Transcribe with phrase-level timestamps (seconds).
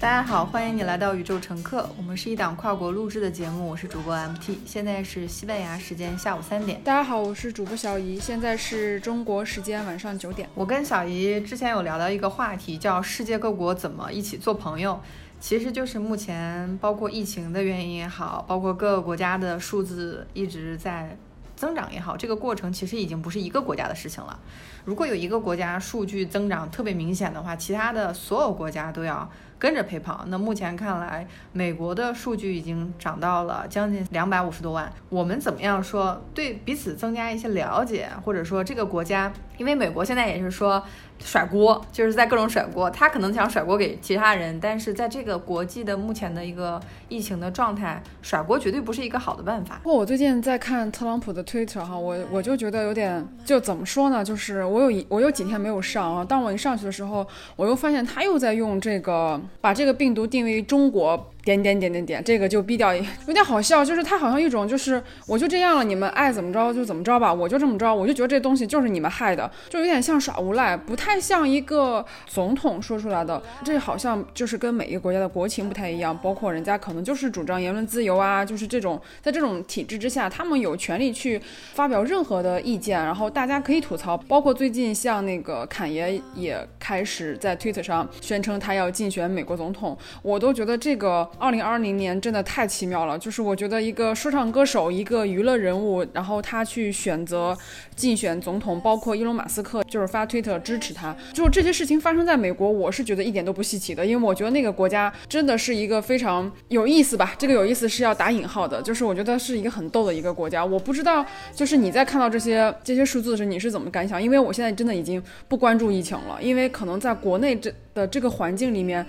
[0.00, 1.86] 大家好，欢迎你来到宇宙乘客。
[1.98, 6.80] 我们是一档跨国录制的节目，我是主播 MT，现在是西班牙时间下午三点。
[6.82, 10.48] 大家好，我是主播小姨，现在是中国时间晚上九点。
[10.54, 14.98] 我跟小姨之前有聊到一个话题，叫世界各国怎么一起做朋友，
[15.38, 21.14] 其实就是目前包括疫情的原因也好，包括各个国家的数字一直在
[21.54, 24.40] 增长也好，这个过程其实已经不是一个国家的事情了。
[24.86, 29.30] 如果有一个国家数据增长特别明显的话，其他的所有国家都要。
[29.60, 34.90] 跟着陪跑，那目前看来，美国的数据已经涨到了将近两百五十多万。
[35.10, 40.82] 我们怎么样说对彼此增加一些了解，或者说这个国家，因为美国现在也是说
[41.22, 49.78] 甩锅，就是在各种甩锅，他可能想甩锅给其他人，但是在这个国际的目前的一个疫情的状态，甩锅绝对不是一个好的办法。
[49.82, 54.24] 不过我最近在看特朗普的 Twitter 哈，我我就觉得有点，就怎么说呢？
[54.24, 57.26] 就是我有一我有几天没有上啊，当我一上去的时候，
[57.56, 59.38] 我又发现他又在用这个。
[59.60, 61.30] 把这个病毒定位于中国。
[61.44, 62.94] 点点点点点，这个就逼掉，
[63.26, 81.40] 有点好笑，就是他好像一种就是我就这样了，你们爱怎么着就怎么着吧，我就这么着，我就觉得这东西就是你们害的，就有点像耍无赖，不太像一个总统说出来的，这好像就是跟每一个国家的国情不太一样，包括人家可能就是主张言论自由啊，就是这种在这种体制之下，他们有权利去
[81.72, 91.29] 发表任何的意见，然后大家可以吐槽，包括最近像那个侃爷也开始在推特上宣称他要竞选美国总统，我都觉得这个。
[91.38, 97.56] 二零二零年真的太奇妙了，就是我觉得一个说唱歌手，一个娱乐人物，然后他去选择
[97.96, 110.64] 竞选总统，包括伊隆马斯克就是发推特支持他，就这些事情发生在美国，我是觉得一点都不稀奇的，因为我觉得那个国家真的是一个非常有意思吧，这个有意思是要打引号的，就是我觉得是一个很逗的一个国家。
[110.64, 114.22] 我不知道，就是你在看到这些这些数字的时，候，你是怎么感想？
[114.22, 119.06] 因为我现在真的已经不关注疫情了，因为可能在国内这的这个环境里面。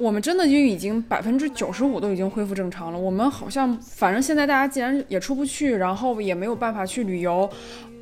[0.00, 2.98] 我们真的就已经百分之九十五都已经恢复正常了。
[2.98, 7.48] 我们好像，反正现在大家既然也出不去，然后也没有办法去旅游，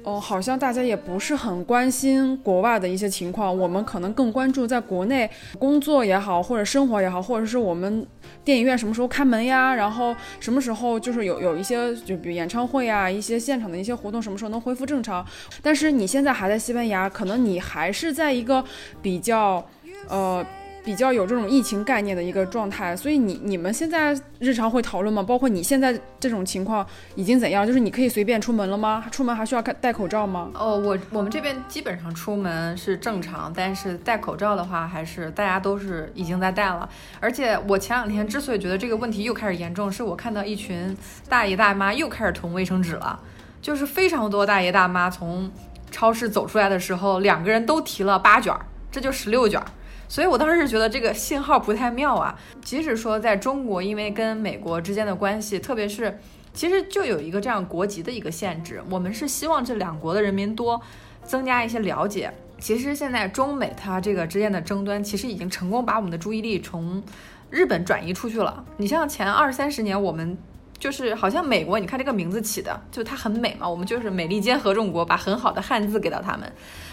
[0.03, 3.57] 哦，好像大家也不是很关心国外的一些情况。
[3.57, 8.07] 我们可能更关注在国内工作也好，或者生活也好，或者是我们
[8.45, 9.75] 电影院什么时候开门呀？
[9.75, 15.25] 然后什么时候就是有有一些就比如演唱会啊，一些现场的一些活动什么时候能恢复正常？
[15.63, 18.63] 但是你现在还在西班牙，可能你还是在一个
[19.01, 19.65] 比较，
[20.09, 20.45] 呃。
[20.87, 25.21] 比较有这种疫情概念的一个状态，所以你你们现在日常会讨论吗？
[25.21, 26.87] 包括你现在这种情况
[27.17, 27.67] 已经怎样？
[27.67, 29.05] 就是你可以随便出门了吗？
[29.11, 30.53] 出门还需要戴戴口罩吗？
[30.55, 36.89] 哦，我我们这边基本上出门是正常，但是戴口罩的话，还是大家都是已经在戴了。
[37.19, 40.97] 而且我前两天之所以觉得这个问题又开始严重，是我看到一群
[41.29, 43.19] 大爷大妈又开始囤卫生纸了，
[43.61, 45.51] 就是非常多大爷大妈从
[45.91, 48.55] 超市走出来的时候，两个人都提了八卷，
[48.93, 49.61] 这就十六卷。
[50.09, 52.39] 所以我当时是觉得这个信号不太妙啊。
[52.63, 56.19] 即使说在中国，因为跟美国之间的关系，特别是
[56.55, 60.81] 其实就有一个这样国籍的一个限制，我们是希望这两国的人民多
[61.25, 62.33] 增加一些了解。
[62.59, 67.03] 其实现在中美它这个之间的争端，其实已经成功把我们的注意力从
[67.51, 68.65] 日本转移出去了。
[68.77, 70.37] 你像前二三十年，我们。
[70.79, 73.69] 就是好像美国，你看这个名字起的，就它很美嘛。
[73.69, 76.51] 我们就是美利坚合众国，把很好的汉字给到他们，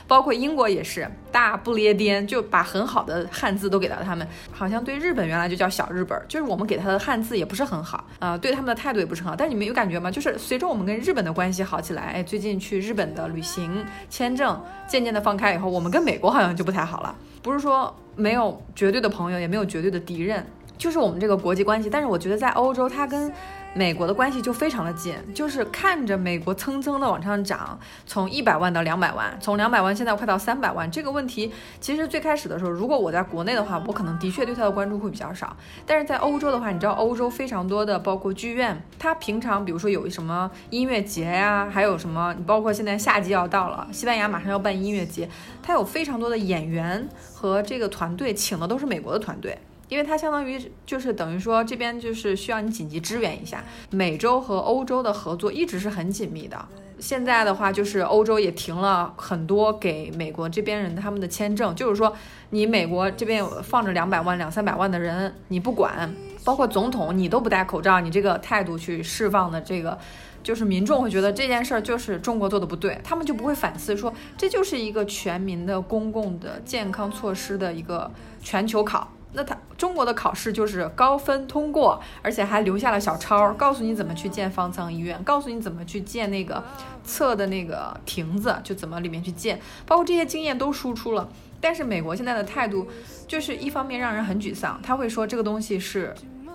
[0.07, 4.27] 包括英国也是大不列颠，就把很好的汉字都给到他们。
[4.51, 9.35] 好像对日本原来就叫小日本，就是我们给他的汉字也不是很好啊，对他们的态度也不是很好。
[9.35, 10.09] 但你们有感觉吗？
[10.09, 17.15] 就是随着我们跟日本的关系好起来，哎，最近去日本的旅行签证渐渐的放开以后，我们跟美国好像就不太好了。
[17.41, 20.45] 不是说没有绝对的朋友，也没有绝对的敌人，
[20.77, 21.89] 就是我们这个国际关系。
[21.89, 23.31] 但是我觉得在欧洲，它跟
[23.75, 30.89] 美国的关系就非常的近，就是看着美国蹭蹭的往上涨，从一百万到两百万，从两百万现在快到三百万。
[30.91, 31.51] 这个问题
[31.81, 35.57] 其实最开始的时候，如果我在国内的话，我可能的确对它的关注会比较少。
[35.87, 45.27] 但是在欧洲的话，你知道欧洲非常多的，包括剧院，它平常比如说有什么音乐节呀，还有什么，你包括现在夏季要到了，西班牙马上要办音乐节，
[45.63, 49.57] 它有非常多的演员和这个团队，请的都是美国的团队。
[49.93, 56.57] 因为它相当于就是等于说这边就是需要你紧急支援一下，美洲和欧洲的合作一直是很紧密的。
[56.97, 62.11] 现在的话就是欧洲也停了很多给美国这边人他们的签证，就是说
[62.49, 66.11] 你美国这边有放着两百万两三百万的人，你不管，
[66.43, 69.95] 包括总统你都不戴口罩，你这个态度去释放的这个，
[70.41, 78.09] 就是民众会觉得这件事儿就是中国做的不对，他们就不会反思说这就是一个全民的公共的健康措施的一个
[78.41, 79.11] 全球考。
[79.33, 86.63] 那他中国的考试就是高分通过，而且还留下了小抄，告诉你怎么去建方舱医院，告诉你怎么去建那个
[87.03, 91.27] 测的那个亭子，就怎么里面去建，包括这些经验都输出了。
[91.59, 92.87] 但是美国现在的态度
[93.27, 96.13] 就是一方面让人很沮丧，他会说这个东西是。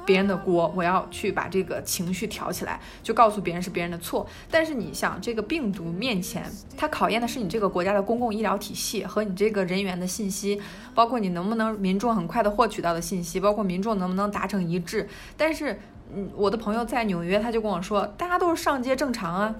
[0.09, 4.27] 别人的锅，我要去把这个情绪挑起来，就告诉别人是别人的错。
[4.51, 10.59] 但是你想，这个病毒面前，它考验的是你这个国家的公共医疗体系和你这个人员的信息，
[10.95, 15.07] 包括你能不能民众很快的获取到的信息，包括民众能不能达成一致。
[15.37, 15.79] 但是，
[16.15, 19.55] 嗯，我的朋友在纽约，他就跟我说，大家都是上街正常啊。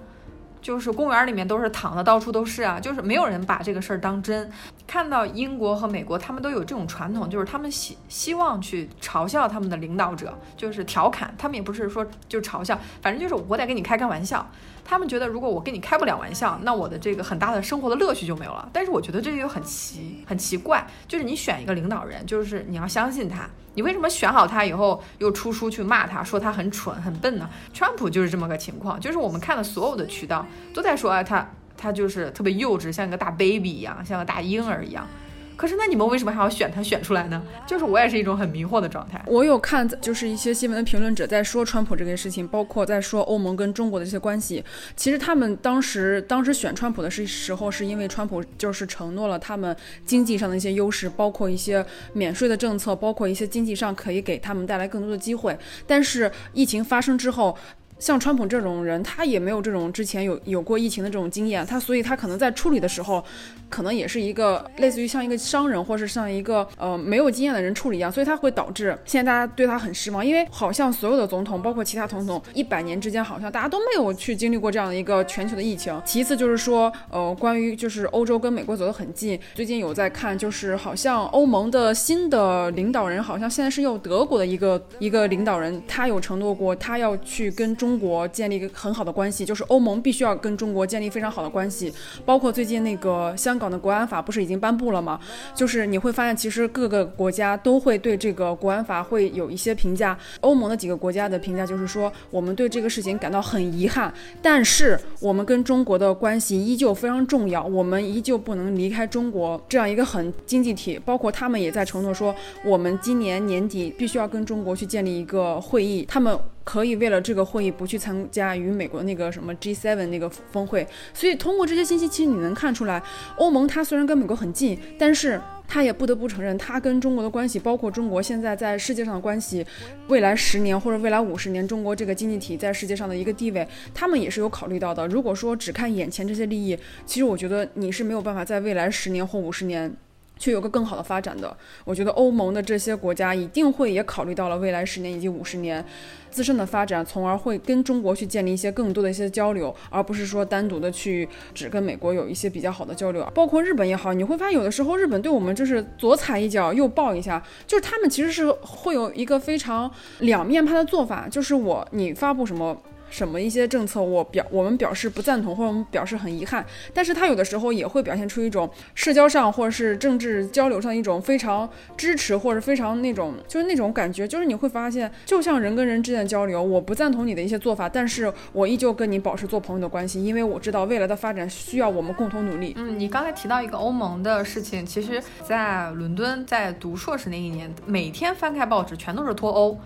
[0.61, 4.51] 就是公园里面都是躺的，到处都是啊，就是没有人把这个事儿当真。
[4.89, 14.49] 看到英国和美国，他们都有这种传统，就是他们希希望去嘲笑他们的领导者，就是调侃他们，也不是说就嘲笑，反正就是我得跟你开开玩笑。
[14.83, 18.67] 他们觉得，如果我跟你开不了玩笑，那我的这个很大的生活的乐趣就没有了。
[18.73, 27.47] 但是我觉得这个又很奇，很奇怪，就是你选一个领导人，就是你要相信他，你为什么选好他以后又出书去骂他，说他很蠢很笨呢？
[27.71, 30.43] 川普就是这么个情况，就是我们看的所有的渠道
[30.73, 31.47] 都在说，啊，他
[31.79, 35.07] 他就是特别幼稚，像一个大 baby 一样，像个大婴儿一样。
[35.55, 37.43] 可是，那你们为什么还要选他选出来呢？
[37.67, 39.21] 就是我也是一种很迷惑的状态。
[39.25, 44.63] 我有看，就是一些新闻的评论者在说川普这件事情，包括在说欧盟跟中国的这些关系。
[44.95, 49.75] 其实他们当时当时选川普的是时候，是因为川普就是承诺了他们
[50.05, 55.59] 经济上的一些优势，包括一些免税的政策，包括一些经济上可以给他们带来更多的机会。
[55.85, 57.57] 但是疫情发生之后。
[57.99, 63.23] 像川普这种人，他也没有这种之前有有过疫情的这种经验，他所以他可能在处理的时候，
[63.69, 76.01] 可能也是一个类似于像一个商人，或是像一个呃没有经验的人处理一样，所以他会导致现在大家对他很失望，因为好像所有的总统，包括其他总统，一百年之间好像大家都没有去经历过这样的一个全球的疫情。
[76.05, 87.88] 其次就是说，呃，关于就是欧洲跟美国走得很近，最近有在看，就是好像欧盟的新的领导人，好像现在是用德国的一个一个领导人，他有承诺过，他要去跟中。
[87.89, 91.91] 中国建立一个很好的关系，就是欧盟必须要跟中国建立非常好的关系。
[92.23, 95.19] 包括最近那个香港的国安法不是已经颁布了吗？
[95.55, 100.15] 就是你会发现，其实各个国家都会对这个国安法会有一些评价。
[100.41, 110.99] 欧盟的几个国家的评价就是说，我们对这个事情感到很遗憾，但是我们跟中国的关系依旧非常重要，我们依旧不能离开中国这样一个很经济体。
[111.03, 116.05] 包括他们也在承诺说，我们今年年底必须要跟中国去建立一个会议。
[116.07, 116.39] 他们。
[116.61, 123.01] 可以为了这个会议不去参加与美国那个什么 G7 那个峰会，所以通过这些信息，其实你能看出来，
[123.37, 129.65] 欧盟它虽然跟美国很近，但是它也不得不承认，它跟中国的关系，包括中国现在在世界上的关系，
[130.09, 135.07] 未来十年或者未来五十年，中国这个经济体在世界上的一个地位，他们也是有考虑到的。
[135.07, 139.95] 如果说只看眼前这些利益，其实我觉得你是没有办法在未来十年或五十年。
[140.39, 145.85] 去有个更好的发展的，我觉得欧盟的这些国家一定会也考虑到了未来十年以及五十年
[146.31, 153.29] 自身的发展，从而会跟中国去建立一些更多的一些交流，而不是说单独的去只跟美国有一些比较好的交流。
[153.35, 162.81] 包括日本也好，你会发现有的时候日本对我们就是左踩一脚右抱一下，就是他们其实是会有一个非常两面派的做法，就是我你发布什么。
[163.09, 182.73] 什么一些政策，我表我们表示不赞同，或者我们表示很遗憾，但是他有的时候也会表现出一种社交上或者是政治交流上一种非常支持或者非常那种就是那种感觉，就是你会发现，就像人跟人之间的交流，我不赞同你的一些做法，但是我依旧跟你保持做朋友的关系，因为我知道未来的发展需要我们共同努力。
[182.77, 189.77] 嗯，你刚才提到一个欧盟的事情，其实在伦敦在读硕士那一年，每天翻开报纸全都是脱欧。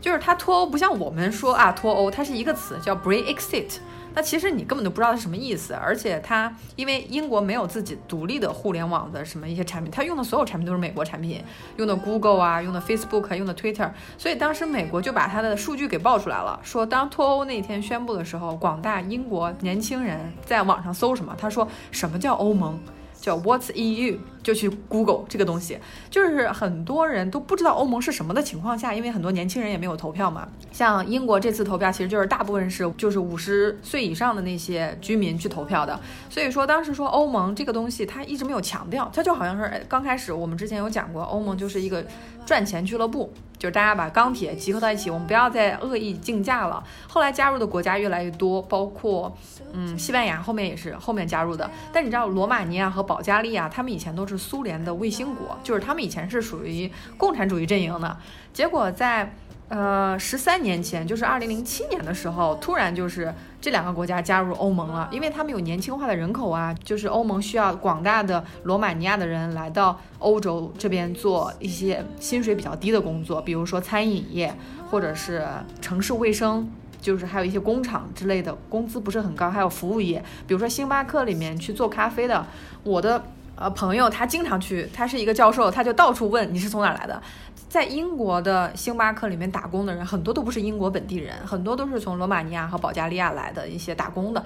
[0.00, 3.78] 就是它脱欧不像我们说啊脱欧，它是一个词叫 Brexit，
[4.14, 5.74] 那其实你根本就不知道它什么意思。
[5.74, 11.42] 而且它因为英国没有自己独立的互联网的什么一些产品，它用的所有产品都是美国产品，
[11.76, 21.34] 用的 Google 啊，用的 Facebook，用的 Twitter，所以当时美国就把它的数据给爆出来了，说当脱欧那天宣布的时候，广大英国年轻人在网上搜什么？
[21.36, 22.78] 他说什么叫欧盟？
[23.26, 25.76] 叫 What's EU，就去 Google 这个东西，
[26.08, 30.46] 就是很多人都不知道欧盟是什么的情况下，因为很多年轻人也没有投票嘛。
[30.70, 35.98] 像英国这次投票，其实就是大部分是就是五十岁以上的那些居民去投票的。
[36.30, 42.06] 所以说当时说欧盟这个东西，他一直没有强调，他就好像是刚开始我们之前有讲过，欧盟就是一个
[42.46, 43.30] 赚钱俱乐部。
[43.58, 46.84] 就是大家把钢铁集合到一起，我们不要再恶意竞价了。
[47.08, 49.34] 后来加入的国家越来越多，包括
[49.72, 51.68] 嗯西班牙后面也是后面加入的。
[51.90, 58.14] 但你知道罗马尼亚和保加利亚，他们以前都是苏联的卫星国，就是他们以前是属于共产主义阵营的。
[58.52, 59.34] 结果在
[59.68, 74.54] 呃，十三年前，就是二零零七年的时候，突然就是这两个国家加入欧盟了，因为他们有年轻化的人口啊，就是欧盟需要广大的罗马尼亚的人来到欧洲这边做一些薪水比较低的工作，比如说餐饮业
[74.88, 75.44] 或者是
[75.80, 76.70] 城市卫生，
[77.00, 82.46] 就是还有一些工厂之类的，工资不是很高，还有服务业，比如说星巴克里面去做咖啡的，
[82.84, 83.24] 我的
[83.56, 87.20] 呃朋友他经常去，他是一个教授，他就到处问你是从哪儿来的。
[87.68, 94.42] 在英国的星巴克里面打工的人很多都不是英国本地人，很多都是从罗马尼亚和保加利亚来的一些打工的。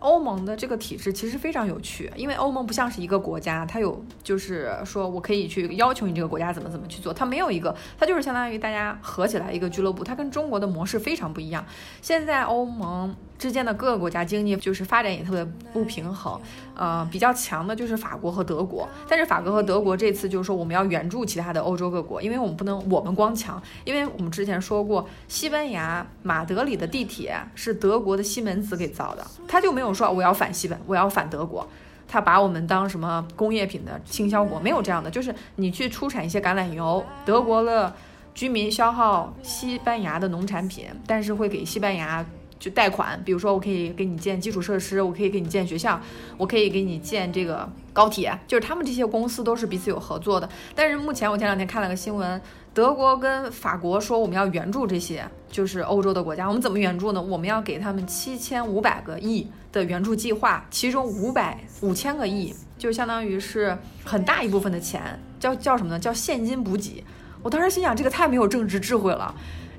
[0.00, 11.64] 欧盟的这个体制其实非常有趣，因为欧盟不像是一个国家，它有就是说我可以去要求你这个国家怎么怎么去做，它没有一个，它就是相当于大家合起来一个俱乐部，它跟中国的模式非常不一样。
[12.02, 13.14] 现在欧盟。
[13.44, 16.40] 之间的各个国家经济就是发展也特别不平衡，
[16.74, 31.68] 呃，比较强的就是法国和德国，但是法国和德国这次就是说我们要援助其他的欧洲各国，因为我们不能我们光强，因为我们之前说过，西班牙马德里的地铁是德国的西门子给造的，他就没有说我要反西本，我要反德国，
[32.08, 37.94] 他把我们当什么工业品的倾销国，没有这样的，就是你去出产一些橄榄油，德国的
[38.34, 42.24] 居民消耗西班牙的农产品，但是会给西班牙。
[42.58, 46.00] 就贷款，比如说我可以给你建基础设施，我可以给你建学校，
[46.38, 50.48] 我可以给你建这个高铁，就是他们这些公司都是彼此有合作的。
[50.74, 52.40] 但是目前我前两天看了个新闻，
[52.72, 57.20] 德国跟法国说我们要援助这些就是欧洲的国家，我们怎么援助呢？
[57.20, 65.98] 我们要给他们七千五百个亿的援助计划，其中五百五千个亿就相当于是很大一部分的钱，叫叫什么呢？
[65.98, 67.04] 叫现金补给。
[67.42, 69.34] 我当时心想，这个太没有政治智慧了。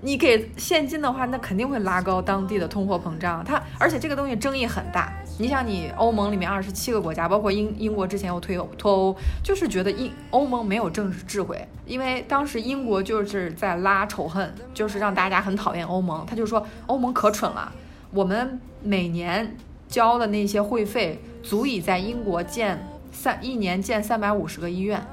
[0.06, 3.44] 你给现金的话，那肯定会拉高当地的通货膨胀。
[3.44, 5.12] 它而且这个东西争议很大。
[5.40, 11.68] 你想，你欧盟里面二十七个国家，包括英英国之前又退脱欧，就是觉得英欧盟没有政治智慧。
[11.88, 16.24] 因为当时英国就是在拉仇恨，就是让大家很讨厌欧盟。
[16.28, 17.74] 他就说欧盟可蠢了，
[18.12, 19.58] 我们每年
[19.88, 25.04] 交的那些会费足以在英国建三一年建三百五十个医院。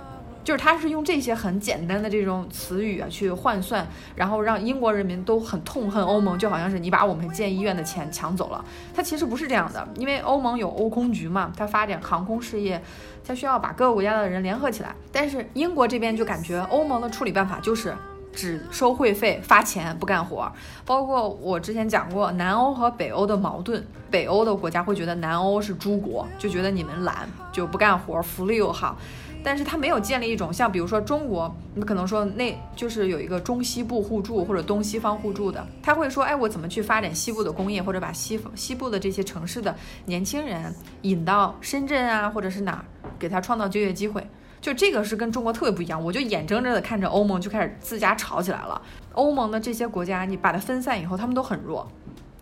[0.45, 8.65] 就是他是用这些很简单的这种词语啊去换算，然后让英国人民都很痛恨欧盟，就好像是你把我们建医院的钱抢走了。
[8.95, 12.83] 它其实不是这样的，因为欧盟有欧空局嘛，它发展航空事业，
[13.25, 14.95] 它需要把各个国家的人联合起来。
[15.13, 17.95] 但是英国这边就感觉欧盟的处理办法就是
[18.33, 20.51] 只收会费、发钱不干活。
[20.85, 28.97] 包括我之前讲过南欧和北欧的矛盾，北欧的国家会觉得南欧是猪国，就觉得你们懒就不干活，福利又好。
[29.45, 39.75] 但是他没有建立一种像比如说中国，你可能说那就是有一个中西部互助或者东西方互助的，他会说，哎，我怎么去发展西部的工业，或者把西西部的这些城市的
[40.07, 42.85] 年轻人引到深圳啊，或者是哪儿，
[43.19, 44.27] 给他创造就业机会，
[44.61, 46.03] 就这个是跟中国特别不一样。
[46.03, 48.81] 我就眼睁睁的看着欧盟就开始自家吵起来了。
[49.15, 51.87] 欧盟的这些国家，你把它分散以后，他们都很弱。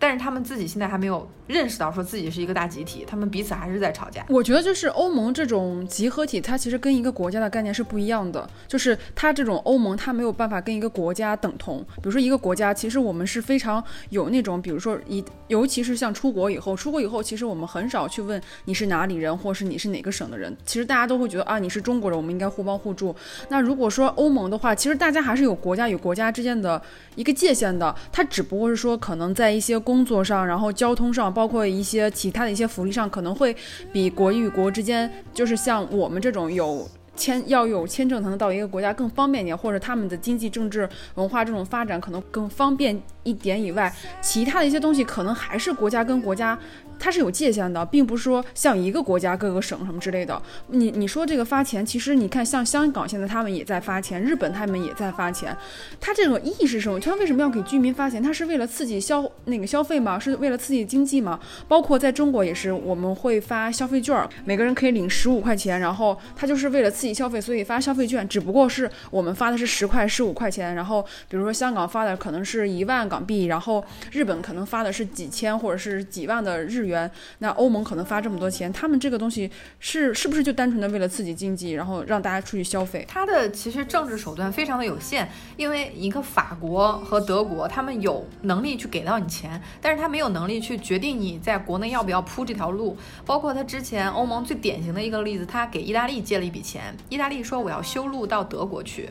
[0.01, 4.25] 但是他们自己现在还没有认识到，说自己是一个大集体，他们彼此还是在吵架。
[4.29, 8.49] 我觉得就是欧盟这种集合体，它其实跟一个国家的概念是不一样的。
[8.67, 11.85] 就是它这种欧盟，它没有办法跟一个国家等同。
[11.97, 20.57] 比如说一个国家，其实我们是非常有那种，比如说一，尤其是像出国以后，出国以后，其实我们很少去问你是哪里人，或是你是哪个省的人。
[20.65, 23.15] 其实大家都会觉得啊，你是中国人，我们应该互帮互助。
[23.49, 26.81] 那如果说欧盟的话，其实大家还是有国家与国家之间的
[27.13, 27.95] 一个界限的。
[28.11, 33.53] 它只不过是说，可能在一些工作上，然后交通上，包括一些其他的一些福利上，可能会
[33.91, 46.57] 比国与国之间，就是像我们这种有签要有签证才能到一个国家更方便一点，或者他们的经济、政治、文化这种发展可能更方便一点以外，其他的一些东西可能还是国家跟国家。
[47.01, 50.39] 它是有界限的，并不是说像一个国家各个省什么之类的。
[50.67, 55.57] 你你说这个发钱，其实你看像香港现在他们也在发钱，日本他们也在发钱。
[55.99, 56.99] 它这种意义是什么？
[56.99, 58.21] 它为什么要给居民发钱？
[58.21, 60.19] 它是为了刺激消那个消费吗？
[60.19, 61.39] 是为了刺激经济吗？
[61.67, 68.27] 包括在中国也是，我们会发消费券，每个人可以领十五块钱，然后它就是为了刺激消费，所以发消费券。
[68.29, 76.90] 只不过是我们发的是十块、十五块钱，然后比如说香港发的可能是一万港币，然后日本可能发的是几千或者是几万的日元。
[76.91, 83.03] 元，那欧盟可能发这么多钱，他们这个东西是是不是就单纯的为了刺激经济，然后让大家出去消费？
[83.07, 92.95] 它的其实政治手段非常的有限，因为一个法国和德国，他们有能力去给到你钱，但是他没有能力去决定你在国内要不要铺这条路。
[93.25, 99.09] 包括他之前欧盟最典型的一个例子，他给意大利借了一笔钱，意大利说我要修路到德国去，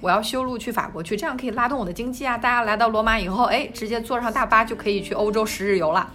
[0.00, 2.38] 我要修路去法国去，这样可以拉动我的经济啊！
[2.38, 6.10] 大家来到罗马以后，哎，直接坐上大巴就可以去欧洲十日游了。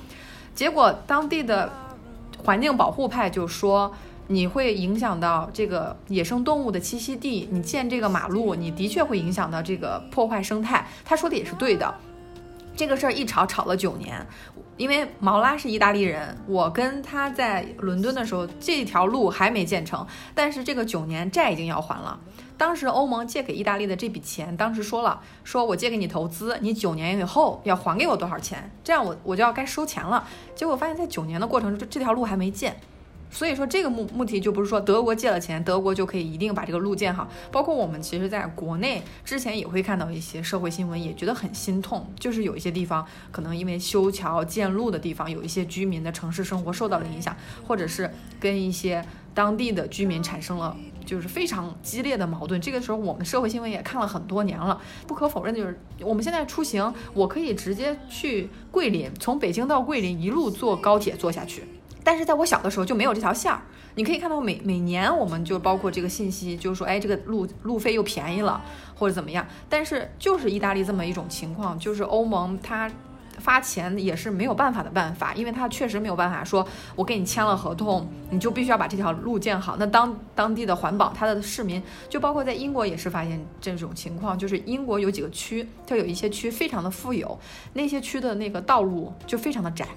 [0.55, 1.72] 结果当地的
[2.43, 3.91] 环境保护派就说，
[4.27, 10.88] 你会影响到这个野生动物的栖息地，你建这个马路，你的确会影响到这个破坏生态。
[11.03, 11.93] 他说的也是对的。
[12.75, 14.25] 这个事儿一吵吵了九年，
[14.77, 22.19] 因为毛拉是意大利人，我跟他在伦敦的时候，这条路还没建成，但是这个九年债已经要还了。
[22.57, 30.27] 当时欧盟借给意大利的这笔钱，当时说了，说我借给你投资，你九年以后要还给我多少钱，这样我我就要该收钱了。
[30.55, 32.75] 结果发现，在九年的过程中，这条路还没建。
[33.31, 37.27] 所以说这个目目的就不是说德国借了钱，德国就可以一定把这个路建好。
[37.51, 47.36] 包括我们其实在国内之前也会看到一些社会新闻，也觉得很心痛，就是有一些地方可能因为修桥建路的地方，有一些居民的城市生活受到了影响，
[47.67, 52.60] 或者是跟一些当地的居民产生了就是非常激烈的矛盾。
[52.60, 61.63] 这个时候我们社会新闻也看了很多年了，不可否认的就是我们现在出行，我可以直接去桂林，从北京到桂林一路坐高铁坐下去。
[62.05, 63.62] 但是在我小的时候就没有这条线儿，
[63.95, 68.62] 你可以看到每每年我们就包括这个信息，就是说，哎，这个路路费又便宜了，
[68.93, 69.48] 或者怎么样。
[69.69, 72.91] 但是就是意大利这么一种情况，就是欧盟它
[73.40, 79.75] 发钱也是没有办法的办法，因为他确实没有办法说，我给你签了合同，你就必须要把这条路建好。
[79.78, 87.38] 那当当地的环保，他的市民就包括在英国也是发现这种情况，就是英国有几个区，它有一些区非常的富有，
[87.74, 89.88] 那些区的那个道路就非常的窄。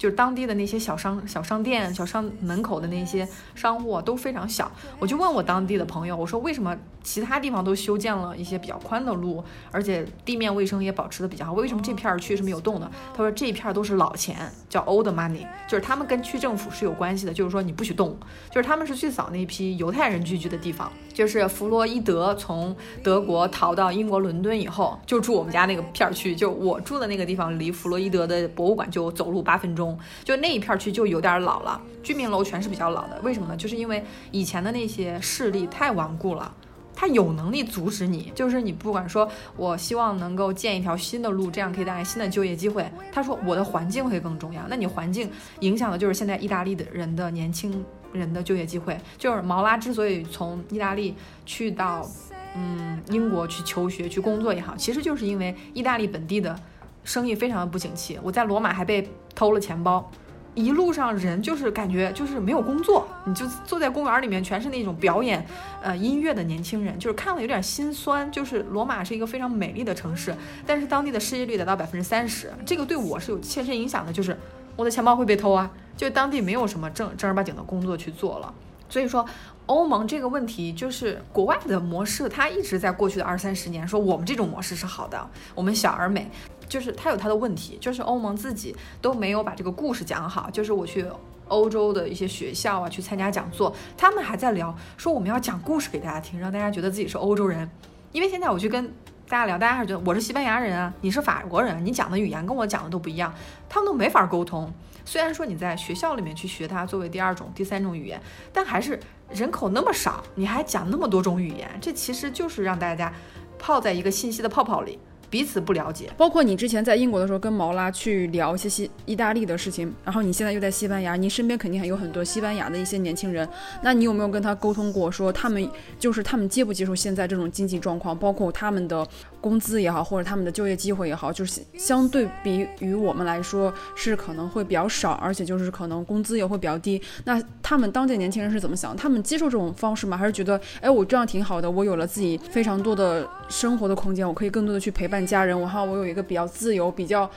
[0.00, 12.90] 就是当地的那些小商、小商店、小商门口的那些商户啊都非常小，我就问我当地的朋友，我说为什么其他地方都修建了一些比较宽的路，而且地面卫生也保持的比较好，为什么这片区是没有动的？
[13.12, 18.16] 他说这一片都是老钱，叫 old money，就是他们跟区政府是有关系的，就是说你不许动，
[18.50, 29.89] 就是他们是去扫那批犹太人聚居的地方，就是弗洛伊德从德国逃到英国伦敦以后，就住我们家那个片区，就我住的那个地方离弗洛伊德的博物馆就走路八分钟。
[30.24, 33.20] 就那一片区就有点老了，居民楼全是比较老的。
[33.22, 33.56] 为什么呢？
[33.56, 36.52] 就是因为以前的那些势力太顽固了，
[36.94, 38.30] 他有能力阻止你。
[38.34, 42.90] 就是你不管说，我希望能够建一条新的路，这样可以带来新的就业机会。
[43.12, 44.62] 他说我的环境会更重要。
[44.68, 45.30] 那你环境
[45.60, 48.98] 影响的就是现在意大利的人的年轻人的就业机会。
[49.16, 51.14] 就是毛拉之所以从意大利
[51.46, 52.06] 去到
[52.54, 56.58] 嗯英国去求学去工作也好，其实就是因为意大利本地的。
[57.04, 60.10] 生意非常的不景气，我在罗马还被偷了钱包，
[60.54, 65.44] 一路上人就是感觉就是没有工作，你就坐在公园里面全是那种表演
[65.80, 68.30] 呃音乐的年轻人，就是看了有点心酸。
[68.30, 70.34] 就是罗马是一个非常美丽的城市，
[70.66, 74.36] 但是当地的失业率达到百分之三十，这个对我是有切身影响的，就是
[74.76, 78.52] 我的钱包会被偷啊，就当地没有什么正正儿八经的工作去做了。
[78.88, 79.24] 所以说，
[79.66, 86.28] 欧盟这个问题就是国外的模式，它一直在过去的二三十年说我们这种模式是好的，我们小而美。
[86.70, 90.48] 就是它有它的问题，就是欧盟自己都没有把这个故事讲好。
[90.50, 91.04] 就是我去
[91.48, 97.68] 欧洲的一些学校啊，去参加讲座，他们还在聊说我们要讲故事给大家听，让大家觉得自己是欧洲人。
[98.12, 98.86] 因为现在我去跟
[99.28, 103.34] 大家聊，大家还是觉得我是西班牙人啊，你是法国人，你讲的语言跟我讲的都不一样，
[103.68, 104.72] 他们都没法沟通。
[105.04, 108.20] 虽然说你在学校里面去学它作为第二种、第三种语言，
[108.52, 113.12] 但还是人口那么少，你还讲那么多种语言，这其实就是让大家
[113.58, 115.00] 泡在一个信息的泡泡里。
[115.30, 123.48] 彼此不了解，包括你之前在英国的时候跟毛拉去聊一些西意大利的事情，然后你现在又在西班牙，你身边肯定还有很多西班牙的一些年轻人，
[123.80, 129.06] 那你有没有跟他沟通过，说他们就是他们接不接受现在这种经济状况，包括他们的
[129.40, 137.00] 工资也好，或者他们的就业机会也好，就是相对比于我们来说是可能会比较少，而且就是可能工资也会比较低。
[137.24, 138.96] 那他们当地年轻人是怎么想？
[138.96, 140.16] 他们接受这种方式吗？
[140.16, 145.19] 还是觉得，哎，我这样挺好的，我有了自己非常多的生活的空间，我可以更多的去陪伴。
[145.26, 147.30] 家人，我哈，我有一个比较自由、比较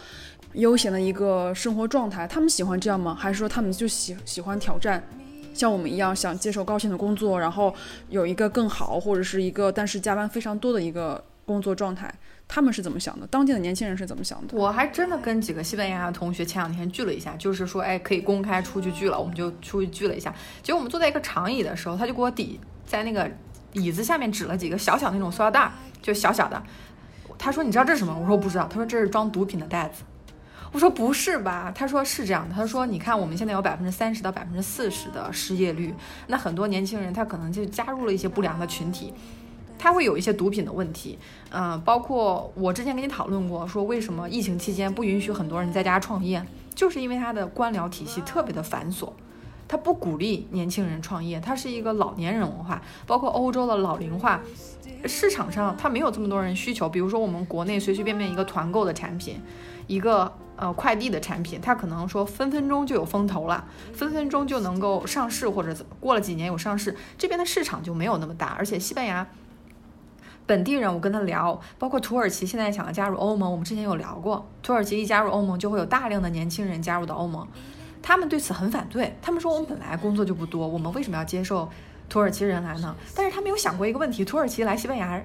[0.53, 2.27] 悠闲的一个生活状态。
[2.27, 3.15] 他们喜欢这样吗？
[3.15, 5.03] 还是说他们就喜喜欢挑战，
[5.53, 7.73] 像我们一样想接受高薪的工作，然后
[8.09, 12.13] 有一个更好或者是一个但是加班非常多的一个工作状态？
[12.45, 13.25] 他们是怎么想的？
[13.27, 14.55] 当地的年轻人是怎么想的？
[14.55, 20.31] 我还真的跟几个西班牙的同学前两天聚了一下，就是说，哎，可以公开出去聚了，我们就出去聚了一下。
[20.61, 23.31] 结果我们坐在一个长椅的时候，他就给我抵在那个
[23.71, 26.61] 椅子下面指了几个小小那种塑料袋，就小小的。
[27.43, 30.03] 他说：“你知道这是什么？”我说：“不知道。”他说：“这是装毒品的袋子。”
[30.71, 35.93] 我说：“不是吧？”他说：“是这样的。”他说：“你看，我们现在有百分之三十到百分之四十的失业率，
[36.27, 39.13] 那很多年轻人他可能就加入了一些不良的群体，
[39.77, 41.19] 他会有一些毒品的问题。
[41.51, 46.41] 嗯，包括我之前跟你讨论过，说为什么疫情期间不允许很多人在家创业，
[46.73, 49.11] 就是因为他的官僚体系特别的繁琐。”
[49.73, 54.39] 它不鼓励年轻人创业，它是一个老年人文化，包括欧洲的老龄化，
[55.07, 56.87] 市场上它没有这么多人需求。
[56.87, 59.41] 比如说我们国内随随便便一个团购的产品，
[59.87, 69.27] 一个呃快递的产品，它可能说分分钟就有风投了，分分钟就能够上市或者怎么过了几年有上市，这边的市场就没有那么大，而且西班牙。
[70.45, 77.47] 本地人，我跟他聊，包括土耳其现在想要加入欧盟，我们之前有聊过，土耳其一加入欧盟，就会有大量的年轻人加入到欧盟，
[78.03, 81.67] 他们对此很反对，他们说我们本来工作就不多，我们为什么要接受
[82.09, 82.95] 土耳其人来呢？
[83.15, 85.19] 但是他没有想过一个问题，土耳其来西班牙，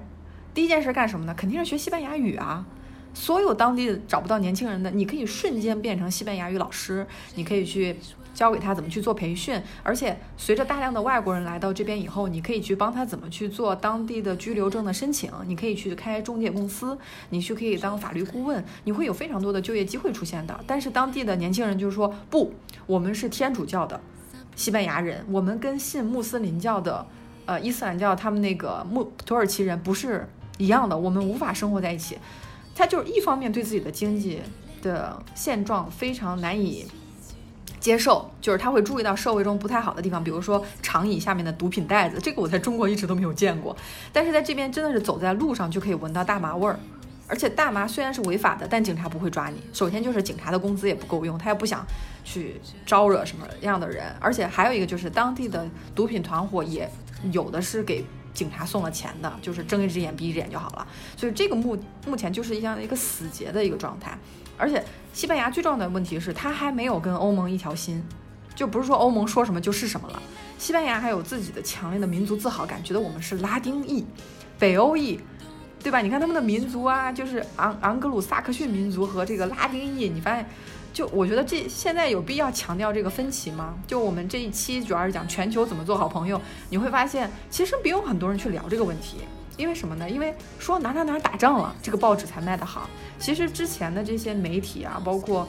[0.53, 1.35] 第一件事干什么呢？
[1.37, 2.65] 肯定是学西班牙语啊。
[3.13, 7.95] 所有当地找不到年轻人的，你可以瞬间变成西班牙语老师，你可以去。
[8.31, 16.97] 教给他怎么去做培训，而且随着大量的外国人来到这边以后，你可以去帮他怎么去做当地的居留证的申请，你可以去开中介公司，
[17.31, 20.57] 你去可以当法律顾问，你会有非常多的就业机会出现的。
[20.65, 22.53] 但是当地的年轻人就是说不，
[22.85, 23.99] 我们是天主教的
[24.55, 27.05] 西班牙人，我们跟信穆斯林教的，
[27.45, 30.25] 呃伊斯兰教他们那个穆土耳其人不是
[30.57, 32.17] 一样的，我们无法生活在一起。
[32.79, 34.39] 他就是一方面对自己的经济
[34.81, 36.87] 的现状非常难以。
[37.77, 43.75] 接受就是他会注意到社会中不太好的地方，比如说长椅下面的毒品袋子，这个我在中国一直都没有见过，
[44.13, 46.79] 但是在这边真的是走在路上就可以闻到大麻味儿，
[47.27, 49.61] 而且大麻虽然是违法的，但警察不会抓你。
[49.73, 51.85] 首先就是警察的工资也不够用，他也不想
[52.23, 55.65] 去招惹什么样的人，而且还有一个就是当地的
[55.95, 56.89] 毒品团伙也
[57.31, 60.87] 有的是给警察送了钱的，就是睁一只眼闭一只眼就好了。
[61.17, 64.17] 所以这个目目前就是一样一个死结的一个状态。
[64.57, 68.03] 而且西班牙最重要的问题是，他还没有跟欧盟一条心，
[68.55, 70.21] 就不是说欧盟说什么就是什么了。
[70.57, 74.05] 西班牙还有自己的强烈的民族自豪感，觉得我们是拉丁裔、
[74.57, 75.17] 北欧裔，
[75.81, 76.01] 对吧？
[76.01, 80.45] 你看他们的民族啊，就是昂昂格鲁萨克逊民族和这个拉丁裔，你发现，
[80.99, 83.73] 就我觉得这现在有必要强调这个分歧吗？
[83.87, 89.19] 就我们这一期主要是讲全球怎么做好朋友，你会发现其实不用很多人去聊这个问题。
[89.55, 90.09] 因为什么呢？
[90.09, 92.89] 因为说哪哪哪打仗了，这个报纸才卖得好。
[93.17, 95.47] 其实之前的这些媒体啊，包括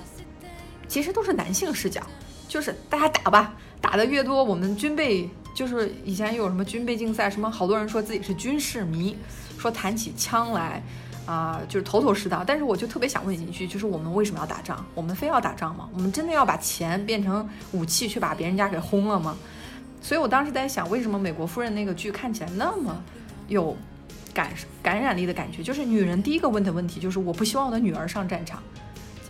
[0.87, 2.01] 其实都是男性视角，
[2.47, 9.17] 就是大家打吧，打的越多，我们军备就是以前有什么军备竞赛，什么好多人说自己是军事迷，
[9.59, 10.81] 说谈起枪来
[11.31, 12.43] 啊，就是头头是道。
[12.45, 14.85] 但是我就特别想问一句，就是我们为什么要打仗？
[14.95, 15.88] 我们非要打仗吗？
[15.95, 19.37] 我们真的要把钱变成武器去把别人家给轰了吗？
[20.03, 23.03] 所以我当时在想，为什么美国夫人那个剧看起来那么
[23.49, 23.77] 有？
[24.33, 24.49] 感
[24.81, 28.62] 感染力的感觉，就是女人第一个问的问题就是我不希望我的女儿上战场，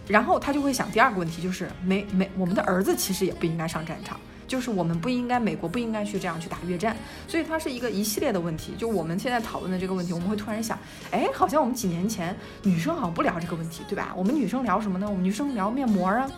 [0.07, 6.97] 然后她就会想第二个问题就是没没我们的儿子其实也不应该上战场，就是我们不应该美国不应该去这样去打越战，
[7.29, 8.73] 所以它是一个一系列的问题。
[8.77, 10.77] 就我们现在讨论的这个问题，我们会突然想，
[11.13, 14.13] 哎，好像我们几年前女生好像不聊这个问题，对吧？
[14.17, 15.07] 我们女生聊什么呢？
[15.09, 16.29] 我们女生聊面膜啊。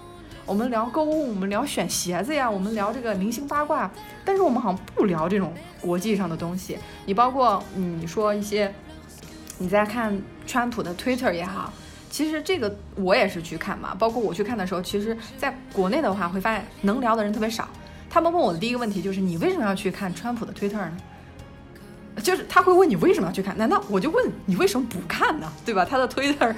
[0.45, 3.91] 我们聊购物，我们聊选鞋子呀，我们聊这个明星八卦，
[4.25, 6.77] 但是我们好像不聊这种国际上的东西。
[7.07, 8.75] 你包括你说一些，
[9.59, 11.73] 你在看川普的 Twitter 也好，
[12.11, 13.95] 其实这个我也是去看嘛。
[13.97, 17.69] 包括我去看的时候，其实在国内的话会发现能聊的人特别少。
[18.13, 20.97] 他们问我的第一个问题就是你为什么要去看川普的 Twitter 呢？
[22.23, 23.57] 就是他会问你为什么要去看？
[23.57, 25.51] 难道我就问你为什么不看呢？
[25.65, 25.83] 对吧？
[25.83, 26.55] 他的 Twitter。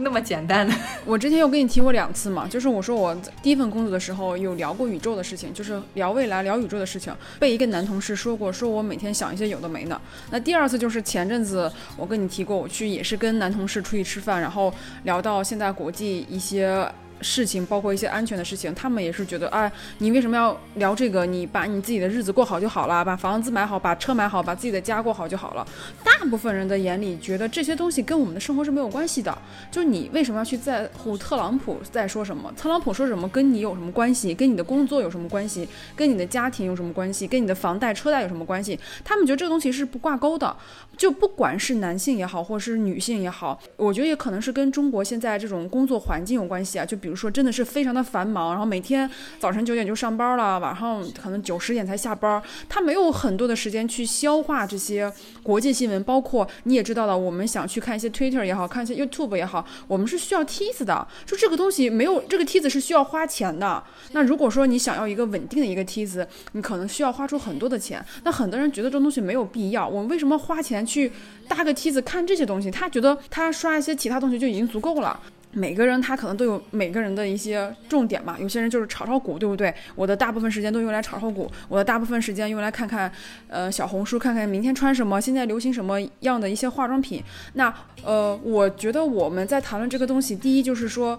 [0.00, 0.72] 那么简单的，
[1.04, 3.12] 我之前有跟你提过两次嘛，就是我说我
[3.42, 10.00] 第一份工作的时候有聊过宇宙的事情，就是聊未来、聊宇宙的事情，被一个男同事说过，说我每天想一些有的没的。
[10.30, 16.88] 那第二次就是前阵子我跟你提过，我去也是跟男同事出去吃饭，然后聊到现在国际一些。
[17.20, 21.26] 事情包括一些安全的事情，他们也是觉得，哎，你为什么要聊这个？
[21.26, 25.66] 你把你自己的日子过好就好了，把房子买好，把车买好，把自己的家过好就好了。
[26.02, 29.36] 大部分人的眼里觉得这些东西跟我们的生活是没有关系的。
[29.70, 32.52] 就你为什么要去在乎特朗普在说什么？
[32.56, 34.34] 特朗普说什么跟你有什么关系？
[34.34, 35.68] 跟你的工作有什么关系？
[35.94, 37.26] 跟你的家庭有什么关系？
[37.26, 38.78] 跟你的房贷车贷有什么关系？
[39.04, 40.56] 他们觉得这个东西是不挂钩的。
[40.98, 46.84] 就不管是男性也好，或者是女性也好，我觉得也可能是跟中国现在这种工作环境有关系啊。
[46.84, 49.08] 就比如说，真的是非常的繁忙，然后每天
[49.38, 55.10] 早晨九点就上班了，晚上可能九十点才下班，他没有很多的时间去消化这些
[55.44, 56.02] 国际新闻。
[56.02, 61.06] 包括你也知道了，我们想去看一些 Twitter 也好看一些 YouTube 也好，我们是需要梯子的。
[61.24, 63.80] 就这个东西没有这个梯子是需要花钱的。
[64.10, 68.04] 那如果说你想要一个稳定的一个梯子，你可能需要花出很多的钱。
[68.24, 70.87] 那很多人觉得这东西没有必要，我们为什么花钱？
[70.88, 71.12] 去
[71.46, 75.20] 搭个梯子看这些东西，他觉得他刷一些其他东西就已经足够了。
[75.52, 79.74] 每个人他可能都有每个人的一些重点嘛，有些人就是炒炒股，对不对？
[79.94, 83.10] 我的大部分时间都用来炒炒股，我的大部分时间用来看看，
[83.48, 87.22] 呃，小红书看看明天穿什么，现在流行什么样的一些化妆品。
[87.54, 87.72] 那
[88.04, 91.18] 呃，我觉得我们在谈论这个东西，第一就是说。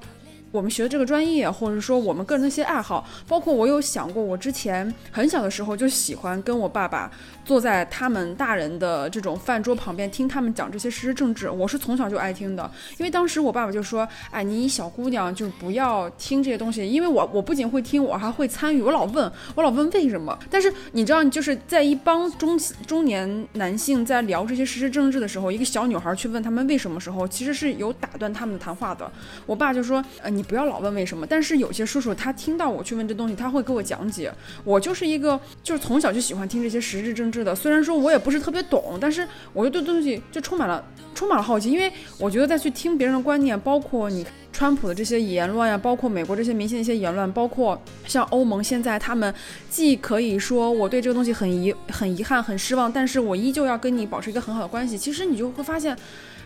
[0.52, 7.12] 我们学的这个专业，或者说我们个人的一些爱好，包括我有想过，我之前很小的时候就喜欢跟我爸爸
[7.46, 12.70] 坐在他们大人的这种饭桌旁边听他们讲这些时事政治，我是从小就爱听的。
[12.98, 18.82] 因为当时我爸爸就说：“哎，你小姑娘就不要听这些东西，因为我我不仅会听，我还会参与。
[18.82, 20.38] 我老问，我老问为什么。
[20.50, 22.58] 但是你知道，就是在一帮中
[22.88, 29.10] 中年男性在聊这些时事政治的时候，一个小女孩去问他们为什么时候，其实是有打断他们的谈话的。
[29.46, 31.28] 我爸就说：呃，你不要老问为什么。
[31.28, 34.34] 但是有些叔叔他听到我去问这东西，他会给我讲解。
[34.64, 40.82] 我就是一个就是从小就喜欢听这些时事政治的，虽然说我也不是特别懂，但是我就对东西就充满了
[41.14, 49.34] 充满了好奇，因为我觉得再去听别人的观念，包括你川普的这些言论呀，包括美国这些明星的一些言论，包括像欧盟现在他们
[49.70, 54.98] 既可以说我对这个东西很遗很遗憾很失望，但是我依旧要跟你保持一个很好的关系。
[54.98, 55.98] 其实你就会发现。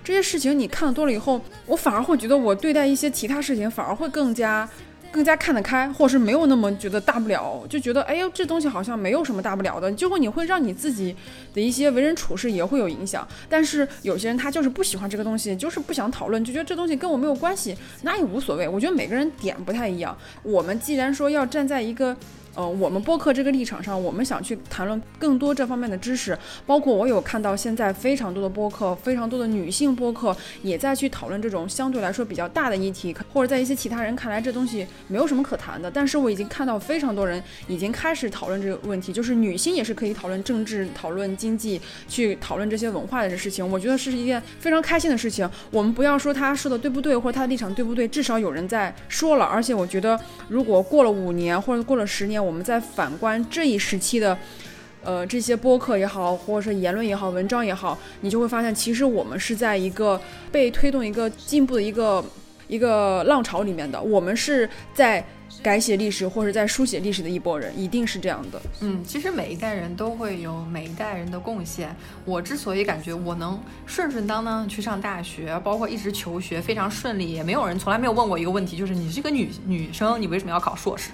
[0.04, 4.68] 这些事情你看多了以后，我反而会觉得我对待一些其他事情反而会更加、
[5.12, 9.92] 更加看得开，或者是没有那么觉得大不了，就觉得哎呦这东西好像没有什么大不了的。
[9.94, 11.16] 就会你会让你自己
[11.54, 13.26] 的一些为人处事也会有影响。
[13.48, 18.68] 但是有些人他就是不喜欢这个东西，就是不想讨论，就觉得这东西跟我没有关系，那也无所谓。
[18.68, 20.18] 我觉得每个人点不太一样。
[20.44, 22.16] 我们既然说要站在一个。
[22.56, 26.38] 呃，我们播客这个立场上，我们想去谈论更多这方面的知识，
[26.68, 45.50] 包括我有看到现在非常多的播客，非常多的女性播客也在去讨论这种相对来说比较大的议题，或者在一些其他人看来这东西没有什么可谈的，但是我已经看到非常多人已经开始讨论这个问题，就是女性也是可以讨论政治、讨论经济、去讨论这些文化的这事情，我觉得是一件非常开心的事情。
[45.72, 52.43] 我们不要说他说的对不对，或者他的立场对不对，至少有人在说了，而且我觉得如果过了五年或者过了十年。
[52.44, 54.38] 我们在反观这一时期的，
[55.04, 60.20] 呃，这些播客也好，或者是言论也好，文章也好，你就会发现，其实我们是在一个
[60.52, 62.24] 被推动一个进步的一个
[62.68, 64.02] 一个浪潮里面的。
[64.02, 65.24] 我们是在
[65.62, 68.60] 改写历史或者在书写历史的一波人，一定是这样的。
[68.82, 71.96] 嗯，其实每一代人都会有每一代人的贡献。
[72.26, 81.12] 我之所以感觉我能顺顺当当去上大学，包括一直求学非常顺利，也没有人从来没有问过一个问题，就是你是个女女生，你为什么要考硕士？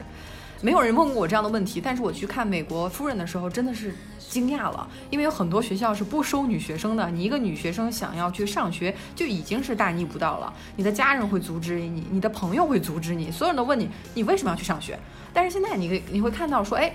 [0.62, 7.10] 没有人问过我这样的问题，但是我去看美国夫人的时候，真的是惊讶了，因为有很多学校是不收女学生的。
[7.10, 10.54] 你一个女学生想要去上学，就已经是大逆不道了。
[10.76, 15.00] 你的家人会阻止你，你的朋友会阻止你，所有人都问你，你为什么要去上学？
[15.34, 16.94] 但是现在你你会看到说，哎。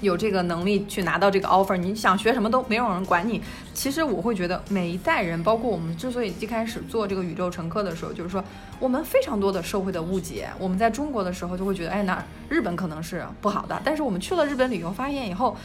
[0.00, 3.40] 有这个能力去拿到这个 offer，你想学什么都没有人管你。
[3.74, 8.42] 其实我会觉得每一代人，包括我们之所以一开始做这个宇宙乘客的时候，就是说
[8.78, 10.48] 我们非常多的社会的误解。
[10.58, 13.80] 我们在中国的时候就会觉得，哎，那日本可能是不好的。
[13.84, 15.56] 但是我们去了日本旅游，发现以后，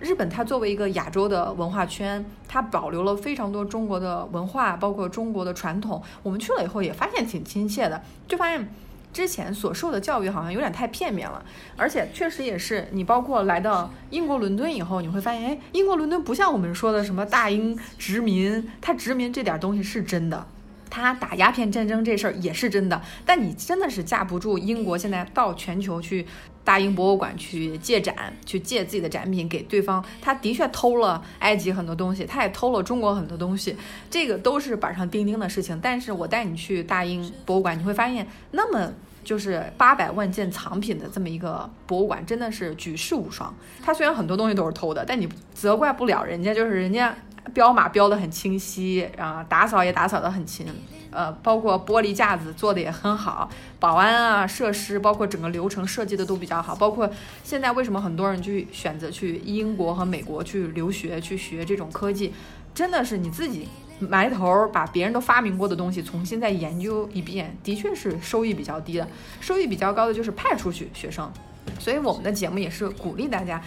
[0.00, 6.02] 日本它作为一个亚洲的文化圈，它保留了非常多中国的文化，包括中国的传统。
[6.22, 8.68] 我们去了以后也发现挺亲切的，就发现。
[9.12, 11.44] 之前所受的教育好像有点太片面了，
[11.76, 20.46] 而且确实也是，你包括来到英国伦敦以后，你会发现，哎，英国伦敦不像我们说的什么大英殖民，它殖民这点东西是真的，
[20.88, 26.26] 它打鸦片战争这事儿也是真的，但你真的是架不住英国现在到全球去
[26.64, 33.76] 大英博物馆去借展，去借自己的展品给对方，他的确偷了埃及很多东西，他也偷了中国很多东西，
[34.10, 35.78] 这个都是板上钉钉的事情。
[35.82, 38.92] 但是我带你去大英博物馆，你会发现那么。
[39.24, 43.54] 就是八百万件藏品的这么一个博物馆，真的是举世无双。
[43.80, 47.14] 它虽然很多东西都是偷的，但你责怪不了人家，就是人家
[47.54, 50.66] 标码标的很清晰啊，打扫也打扫的很勤，
[51.12, 53.48] 呃，包括玻璃架子做的也很好，
[53.78, 56.74] 保安啊设施，包括整个流程设计的都比较好。
[56.74, 57.08] 包括
[57.44, 62.32] 现在为什么很多人去选择去英国和美国去留学去学这种科技，
[62.74, 63.68] 真的是你自己。
[64.08, 69.06] 埋头把别人都发明过的东西重新再研究一遍，的确是收益比较低的。
[69.40, 71.30] 收益比较高的就是派出去学生。
[71.78, 73.62] 所以我们的节目也是鼓励大家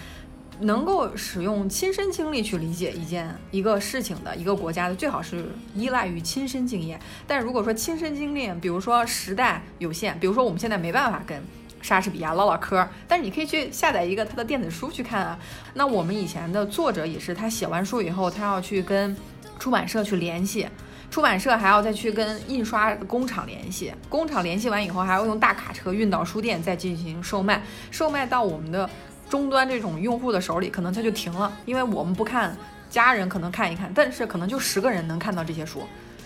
[0.60, 7.00] 能够使用亲身经历去理解一件一个事情的一个国家的，最好是依赖于亲身经验。
[7.28, 11.42] 但如果说亲身经历，比如说时代有限，比如说我们现在没办法跟
[11.82, 15.40] 莎士比亚唠唠嗑，但是你可以去下载一个他的电子书去看啊。
[15.74, 19.16] 那我们以前的作者也是，他写完书以后，他要去跟。
[19.58, 20.68] 出版社去联系，
[21.10, 28.88] 出版社还要再去跟印刷工厂联系，工厂联系完以后还要用大卡车运到书店再进行售卖，售卖到我们的
[29.30, 32.56] 终端这种用户的手里，可能它就停了，因为我们不看，
[32.90, 35.84] 家人可能看一看，但是可能就十个人能看到这些书，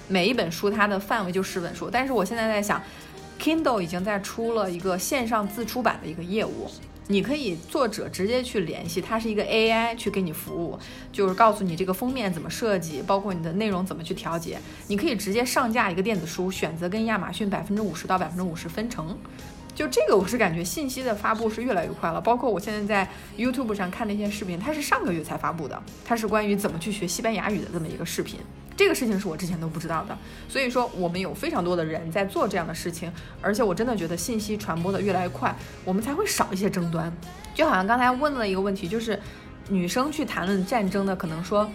[0.08, 2.82] 每一本书它的范围就十本书，但是我现在在想
[3.40, 6.70] ，Kindle 已经在出了一个线上自出版的一个业务。
[7.12, 10.78] 你可以作者直接去联系，它是一个 AI 去给你服务，
[11.12, 14.60] 就是告诉你这个封面怎么设计，包括你的内容怎么去调节。
[14.86, 19.18] 你可以直接上架一个电子书，选择跟亚马逊百分之五十到百分之五十分成。
[19.80, 22.20] 就这个，我是感觉信息的发布是越来越快了。
[22.20, 28.42] 包括我现在在 YouTube 上看那些视频，它是上个月才发布的，它是关于怎么去学西班牙语的这么一个视频。
[28.76, 30.18] 这个事情是我之前都不知道的，
[30.50, 33.10] 所以说我们有非常多的人在做这样的事情，
[33.42, 37.10] 而且我真的觉得信息传播的越来越快，我们才会少一些争端。
[37.56, 39.18] 就好像刚才问了一个问题，就是
[39.70, 41.72] 女生去谈论战争的，可能说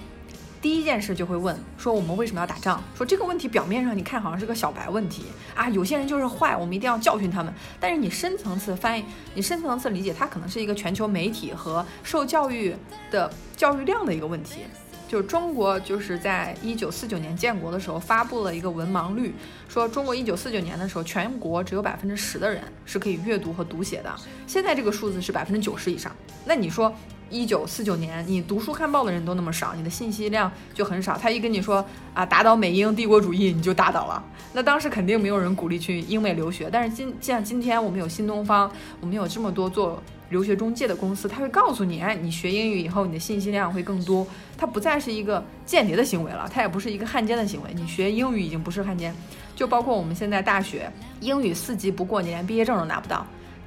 [0.64, 2.80] 第一件事就会问说我们为什么要打仗？
[2.96, 5.24] 说这个问题表面上你看好像是个小白问题
[5.54, 7.52] 啊，有些人就是坏，我们一定要教训他们。
[7.78, 12.74] 但是你深层次翻译，你深层次理解，它可能是一个全球媒体和受教育
[13.10, 14.60] 的教育量的一个问题。
[15.06, 19.34] 就是中国就是在一九四九年建国的时候发布了一个文盲率，
[19.68, 24.10] 说中国一九四九年的时候全国只有百分之十的人是可以阅读和读写的，
[24.46, 26.10] 现在这个数字是百分之九十以上。
[26.46, 26.90] 那你说
[27.30, 31.16] 一九四九年你读书看报的人都那么少，你的信息量就很少。
[31.16, 34.22] 他一跟你说啊打倒美英帝国主义，你就打倒了。
[34.52, 40.02] 那当时肯定没有人鼓励去英美留学，但是今像今天我们有新东方，我们有这么多做。
[40.30, 44.26] 留学中介的公司，他会告诉你，哎，你学英语以后，你的信息量会更多。
[44.56, 47.70] 它不再是一个间谍的行为了，它也不是一个汉奸的行为。
[47.74, 49.14] 你学英语已经不是汉奸，
[49.54, 53.24] 就包括我们现在大学英语四级不过，你连毕业证都拿不到。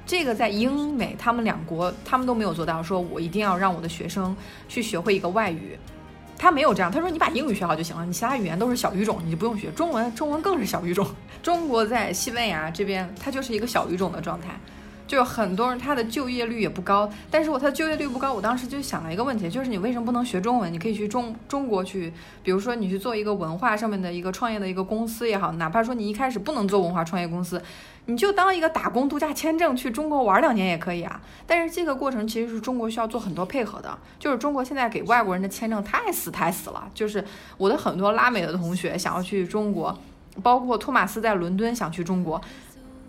[0.08, 4.34] 这个在英美他们两国，他们都没有做到，说我一定要让我的学生
[4.66, 5.78] 去学会一个外语，
[6.38, 6.90] 他没有这样。
[6.90, 9.70] 他说你把英语学好就行了，你其他语言都是小语种，你就不用学。
[9.72, 11.06] 中文，中文更是小语种。
[11.42, 14.58] 中国在西班牙这边，它就是一个小语种的状态。
[15.08, 20.70] 就很多人他的就业率也不高，但是我他的就业率不高，我当时就想了一个问题，就是你为什么不能学中文？
[20.70, 27.60] 你可以去中中国去，比如说你去做一个文化上面的一个创业的一个公司也好，哪怕说你一开始不能做文化创业公司，
[28.04, 31.18] 你就当一个打工度假签证去中国玩两年也可以啊。
[31.46, 37.24] 但是这个过程其实是中国需要做很多配合的，就是中国现在给外国人的签证太死太死了，就是
[37.56, 39.98] 我的很多拉美的同学想要去中国，
[40.42, 42.38] 包括托马斯在伦敦想去中国。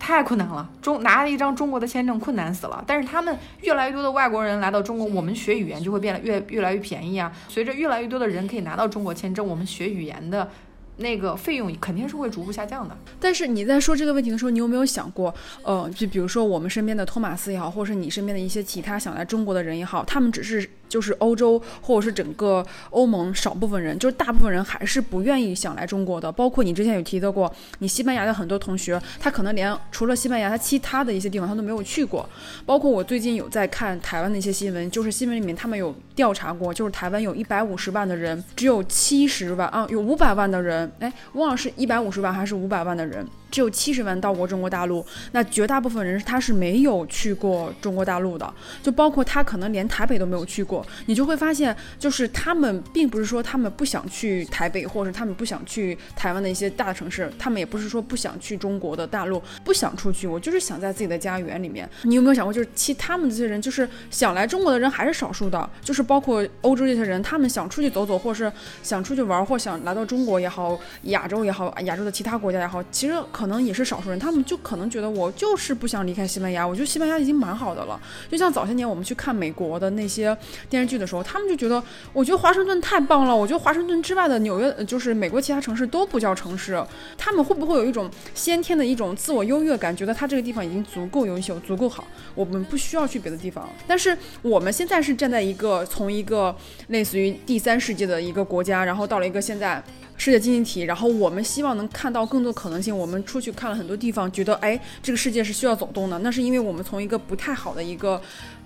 [0.00, 2.82] 太困难了，中拿了一张中国的签证困难死了。
[2.86, 7.30] 但是他们越来越多的外国人来到中国，我们学语言就会变得越越来越便宜啊。
[7.48, 10.48] 随着越来越多的人可以拿到中国签证，我们学语言的。
[10.96, 12.94] 那个费用肯定是会逐步下降的。
[13.18, 26.30] 但是你在说这个问题的时候，你有没有想过，呃，就比如说我们身边的托马斯也好，或者是你身边的一些其他想来中国的人也好，他们只是就是欧洲或者是整个欧盟少部分人，就是大部分人还是不愿意想来中国的。
[26.30, 32.28] 包括你之前有提到过，你西班牙的很多同学，他可能连除了西班牙，他其他的一些地方他都没有去过。
[32.66, 40.90] 包括我最近有在看台湾的一些新闻，就是新闻里面他们有调查过，就是台湾有一百五十万的人，只有七十万啊，有五百万的人。
[40.98, 43.24] 哎，忘了是一百五十万还是五百万的人。
[43.50, 50.79] 只有七十万到过中国大陆，那绝大部分人他是没有去过中国大陆的，就包括他可能连台北都没有去过。
[51.06, 61.88] 你就会发现，就是他们并不是说他们不想去台北，或者是他们不想去台湾的一些大城市，他们也不是说不想去中国的大陆，不想出去，我就是想在自己的家园里面。
[62.02, 73.14] 你有没有想过，就是其他们这些人，就是想来中国的人还是少数的，就是包括欧洲这些人，他们想出去走走，或是想出去玩，或想来到中国也好，亚洲也好，亚洲的其他国家也好，其实。
[73.30, 78.00] 可能也是少数人，他们就可能觉得我就是不想离开西班牙，我觉得西班牙已经蛮好的了。
[78.30, 80.36] 就像早些年我们去看美国的那些
[80.70, 86.82] 电视剧的时候，他们就觉得，我觉得华盛顿太棒了，我觉得华盛顿之外的纽约，就是美国其他城市都不叫城市。
[87.18, 93.68] 他们会不会有一种先天的一种自我优越感，觉得他这个地方已经足够优秀、足够好，我们不需要去别的地方？
[93.86, 96.54] 但是我们现在是站在一个从一个
[96.86, 99.82] 类似于第三世界的一个国家，然后到了一个现在。
[100.22, 102.94] 世界经济体，然后我们希望能看到更多可能性。
[102.94, 106.18] 我们出去看了很多地方，觉得哎，这个世界是需要走动的。
[106.18, 108.20] 那是因为我们从一个不太好的一个。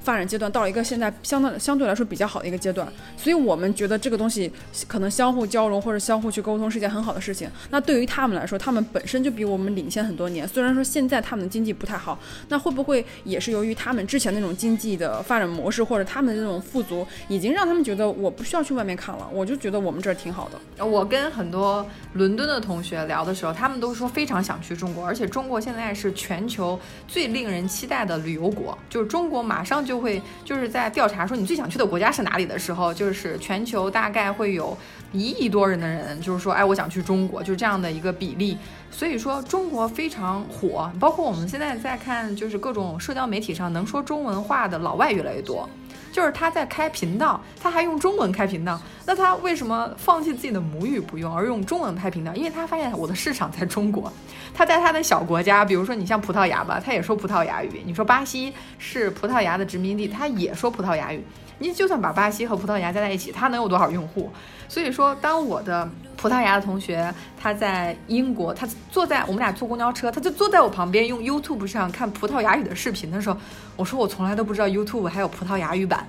[0.05, 2.87] 发展阶段到了一个现在相当相对来说比较好的一个阶段，
[3.17, 4.53] 所以我们觉得这个东西
[4.87, 7.51] 可能相互交融或者相互去沟通是件很好的事情。
[7.71, 10.47] 那对于他们来说，他们本身就比我们领先很多年。
[10.47, 20.85] 虽然说现在他们的经济不太好，那会不会也是由于他们之前那种经济的发展模式或者他们的那种富足，已经让他们觉得我不需要去外面看了，我就觉得我们这儿挺好的。
[20.85, 29.94] 我跟很多伦敦的同学聊的时候，他们都说非常想去中国，而且中国现在是全球最令人期待的旅游国，就是中国马上就。
[29.95, 34.77] 就会就是在调查说你最想去的国家是哪里的时候，就是全球大概会有
[35.13, 38.59] 一亿多人的人，就是说，哎，我想去中国，就是这样的一个比例。
[38.91, 45.69] 所以说，中国非常火，包括我们现在在看，就是各种社交媒体上能说中文话的老外越来越多。
[46.15, 52.33] 就是他在开频道，他还用中文开频道，那他为什么放弃自己的母语不用，而用中文开频道？
[52.37, 54.13] 因为他发现我的市场在中国。
[54.55, 57.83] 他在他的小国家，比如说你像葡萄牙吧，他也说葡萄牙语。
[57.85, 61.21] 你说巴西是葡萄牙的殖民地，他也说葡萄牙语。
[61.59, 64.31] 你就算把巴西和葡萄牙加在一起，他能有多少用户？
[64.69, 73.37] 所以说，当我的葡萄牙的同学他在英国，他坐在我们俩坐公交车，他就坐在我旁边用 YouTube 上看葡萄牙语的视频的时候，
[73.77, 76.07] 我说我从来都不知道 YouTube 还有葡萄牙语版。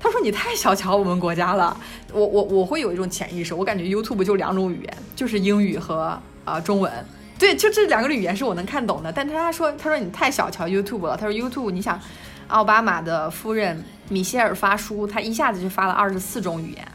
[0.00, 1.74] 他说你太小瞧我们国家了。
[2.12, 6.92] 我我我会有一种潜意识，我感觉 YouTube 就两种语言，就是英语和啊中文。
[7.38, 9.10] 对，就这两个语言是我能看懂的。
[9.10, 11.16] 但他他说他说你太小瞧 YouTube 了。
[11.16, 11.98] 他说 YouTube 你想，
[12.48, 16.88] 奥巴马的夫人米歇尔发书，他一下子就发了二十四种语言。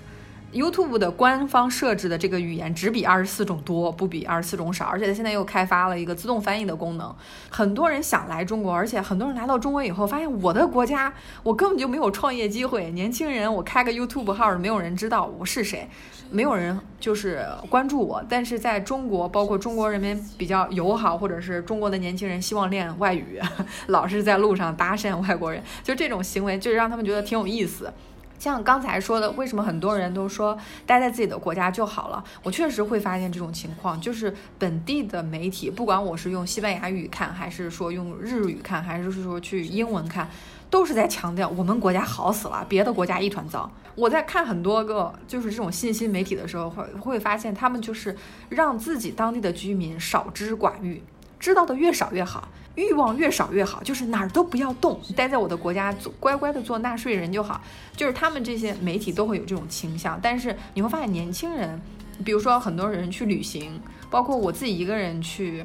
[0.52, 7.16] YouTube 的官方设置的这个语言只比二十四种多，不比二十四种少，而且它现在又开发了一个自动翻译的功能。
[7.50, 12.90] 很多人想来中国，而且很多人来到中国以后，发现我的国家我根本就没有创业机会。
[12.92, 15.88] 年轻人，我开个 YouTube 号，没有人知道我是谁，
[16.32, 18.24] 没有人就是关注我。
[18.28, 23.40] 但是在中国，包括中国人民比较友好，或者是中国的年轻人希望练外语，
[23.88, 27.94] 老是在路上搭讪外国人，就这种行为，就让他们觉得挺有意思。
[28.40, 32.24] 像刚才说的，为什么很多人都说待在自己的国家就好了？
[32.42, 40.30] 我确实会发现这种情况，就是本地的媒体，不管我是用西班牙语看，还是说用日语看，还是说去英文看，
[40.70, 43.70] 都是在强调我们国家好死了，别的国家一团糟。
[43.96, 48.16] 我在看很多个就是这种信息媒体的时候，会会发现他们就是
[48.48, 51.04] 让自己当地的居民少知寡欲，
[51.38, 52.48] 知道的越少越好。
[52.76, 57.62] 欲望越少越好，就是哪儿都不要动，待在我的国家做乖乖的做纳税人就好。
[57.96, 61.82] 就是他们这些媒体都会有这种倾向，但是你会发现年轻人，
[62.24, 65.62] 比如说很多人去旅行，包括我自己一个人去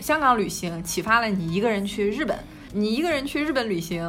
[0.00, 2.38] 香港旅行，启发了你一个人去日本，
[2.74, 4.04] 你一个人去日本旅行，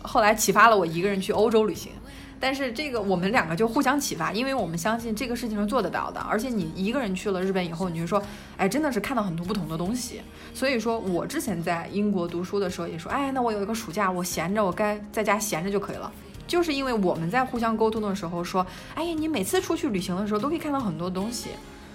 [0.00, 1.92] 后来启发了我一个人去欧洲旅行。
[2.40, 6.18] 但是这个我们两个就互相启发，因为我们相信这个事情是做得到的。
[6.20, 8.20] 而且你一个人去了日本以后，你就说，
[8.56, 10.22] 哎，真的是看到很多不同的东西。
[10.54, 16.10] 所以说我之前在英国读书的时候也说，哎，那我有一个暑假，我闲着，我该在家闲着就可以了。
[16.46, 21.50] 就是因为我们在互相沟通的时候说，哎呀，你每次出去旅行的时候都可以看到很多东西，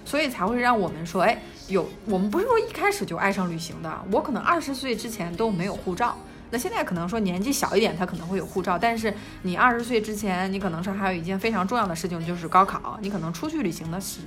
[0.05, 3.91] 所以才会让我们说，哎，有我们不是说一开始就爱上旅行的。
[4.11, 6.15] 我可能二十岁之前都没有护照。
[6.51, 14.19] 那现在可能说年纪小一点，他可能会有护照，但是你二十岁之前，你可能说还有一件非常重要的事情，就是高考，你可能出去旅行的时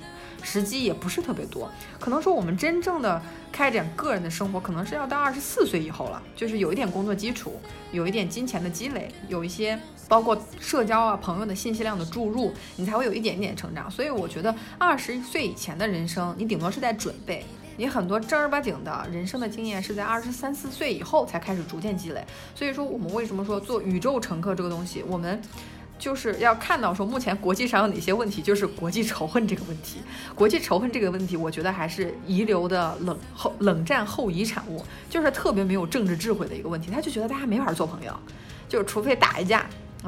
[0.42, 7.60] 时机也不是特别多，可能说我们真正的开展个人的生活，可能是要到二十四岁以后了，就是有一点工作基础，
[7.92, 13.90] 有一点金钱的积累，有一些包括社交啊朋友的信息量的注入，你才会有一点点成长。
[13.90, 17.44] 所以我觉得二十岁以前的人生，你顶多是在准备。
[17.78, 22.22] 你很多正儿八经的人生的经验是在二十三四岁以后才开始逐渐积累，
[22.52, 25.40] 所以说我们为什么说做宇宙乘客这个东西，我们
[25.96, 30.00] 就是要看到说目前国际上有哪些问题，就是国际仇恨这个问题，
[30.34, 38.12] 国际仇恨这个问题，我觉得还是遗留的冷后冷战后遗产物，就是特别没有政治智慧的一个问题，他就觉得大家没法做朋友，
[38.68, 39.64] 就除非打一架。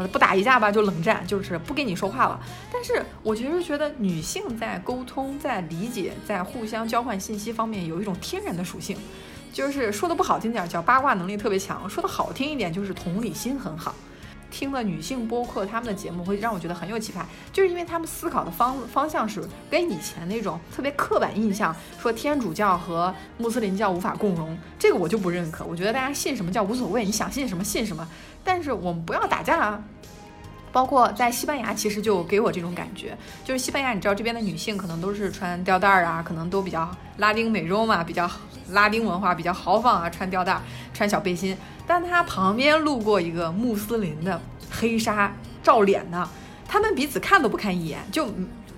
[0.08, 2.40] 不打一架吧，就冷战，就是不跟你说话了。
[2.72, 8.96] 但是我其实觉得女性在沟通、在理解、在互相交换信息方面有一种天然的属性，
[9.52, 13.94] 就是说的不好听点叫八卦能力特别强，说的好听一点就是同理心很好。
[14.52, 19.40] 听了女性播客他们的节目，会让我觉得很有启发，就是因为他们思考的方方向是
[19.70, 21.72] 跟以前那种特别刻板印象，
[22.02, 25.64] 说天主教和穆斯林教无法共荣，这个我就不认可。
[25.64, 28.08] 我觉得大家信什么教无所谓，你想信什么信什么，
[28.44, 29.82] 但是我们不要打架啊。
[30.72, 38.30] 包括在西班牙，其实就给我这种感觉，就是西班牙，你知道这边的女性可能都是穿吊带儿啊，可能都比较拉丁美洲嘛，比较
[38.68, 40.62] 拉丁文化比较豪放啊，穿吊带儿，
[40.94, 41.58] 穿小背心。
[41.88, 46.28] 但她旁边路过一个穆斯林的黑纱罩脸的，
[46.70, 48.28] 他们彼此看都不看一眼，就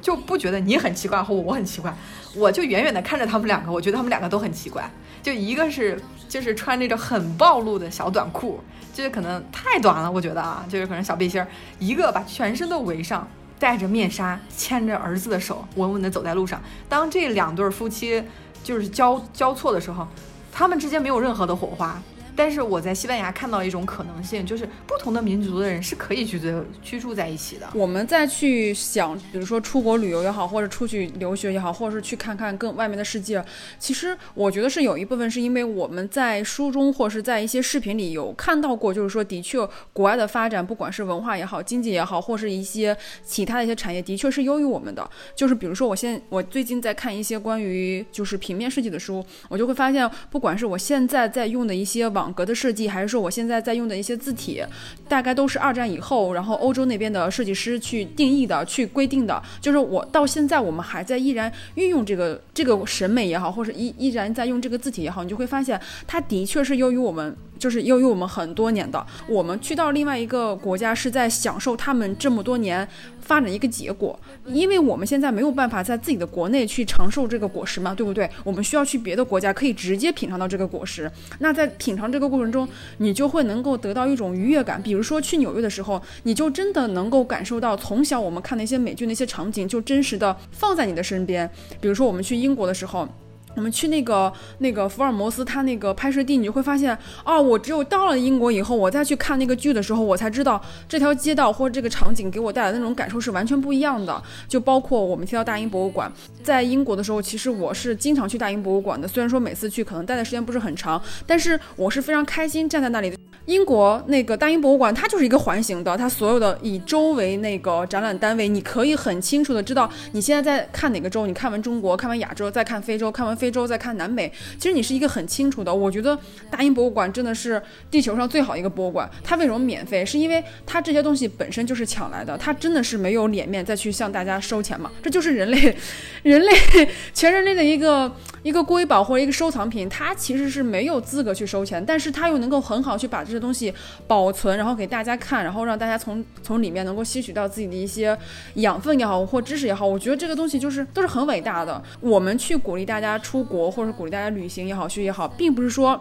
[0.01, 1.95] 就不觉得你很奇怪或我很奇怪，
[2.35, 4.91] 我就远远的看着他们两个，我觉得他们两个都很奇怪。
[5.23, 8.59] 就一个是就是穿那种很暴露的小短裤，
[8.95, 11.47] 就是可能太短了，我觉得啊，就是可能小背心儿。
[11.79, 13.29] 一个把全身都围上，
[13.59, 16.59] 戴着面纱，牵着儿子的手，稳稳的走在路上。
[16.89, 18.25] 当这两对夫妻
[18.65, 20.09] 就是交交错的时候，
[20.51, 22.03] 他们之间没有任何的火花。
[22.35, 27.69] 但是我在西班牙看到一种可能性，就是不同的民族的人是可以居住居住在一起的。
[27.75, 33.45] 我们再去想，比如说出国旅游也好，或者出去留学也好，或者是去看看更外面的世界，
[33.79, 39.59] 其实我觉得是有一部分是因为我们在书中或是在一些视频里有看到过，就是说的确
[39.93, 45.09] 国外的发展，不管是文化也好，经济也好，或是一些其他的一些产业，的确是优于我们的。
[45.37, 52.22] 就是比如说，我现我最近在看一些关于就是平面设计的书，我就会发现，不管是我现在在用的一些网。
[52.23, 54.63] 网格的设计，还是说我现在在用的一些字体，
[55.09, 59.43] 大概都是二战以后，然后欧洲那边的设计师去定义的、去规定的。
[59.61, 67.37] 就是我到现在，我们还在依然运用这个这个审美也好，或者依依然在用这个字体也好，你就会发现，它的确是由于我们。
[67.63, 72.87] 就是优于我们很多年的，我们去到另外一个国家是在享受他们这么多年
[73.21, 78.29] 发展一个结果，因为我们现在没有办法在自己的国内去尝受这个果实嘛，对不对？
[78.43, 81.09] 我们需要去别的国家可以直接品尝到这个果实。
[81.39, 84.83] 那在品尝这个过程中，你就会能够得到一种愉悦感。
[84.83, 91.49] 比如说去纽约的时候，你就真的能够感受到从小我们看那些美剧那些场景，就真实的放在你的身边。
[91.81, 93.09] 比如说我们去英国的时候。
[93.55, 104.23] 我们去那个那个福尔摩斯他那个拍摄地，你就会发现，哦，我只有到了英国以后，我再去看那个剧的时候，我才知道这条街道或者这个场景给我带来的那种感受是完全不一样的。
[104.49, 106.11] 就包括我们提到大英博物馆，
[106.43, 113.13] 在英国的时候，其实我是经常去大英博物馆的，虽然说每次去可能待的时间不是很长，但是我是非常开心站在那里。
[113.47, 125.75] 英国那个大英博物馆，它就是一个环形的，它所有的以州为那个展览单位，你可以很清楚的知道你现在在看哪个州，你看完中国，看完亚洲，再看非洲，看完非洲再看南美，其实你是一个很清楚的。
[125.75, 126.17] 我觉得
[126.49, 129.11] 大英博物馆真的是地球上最好一个博物馆。
[129.25, 130.07] 它为什么免费？
[130.07, 134.93] 是因为它这些东西本身就是抢来的，它真的是没有脸面再去向大家收钱嘛？
[135.03, 135.77] 这就是人类，
[136.23, 138.15] 人类全人类的一个
[138.45, 143.25] 一个瑰宝或者一个收藏品，它其实是没有资格去收钱，但是它又能够很好去把。
[143.25, 143.73] 这些东西
[144.09, 148.19] 保存，然后给大家看，然后让大家从从里面能够吸取到自己的一些
[148.55, 151.81] 养分也好，或知识也好，我觉得这个东西就是都是很伟大的。
[152.01, 155.99] 我们去鼓励大家出国，或者鼓励大家旅行也好，学也好，并不是说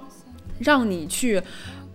[0.59, 1.41] 让你去。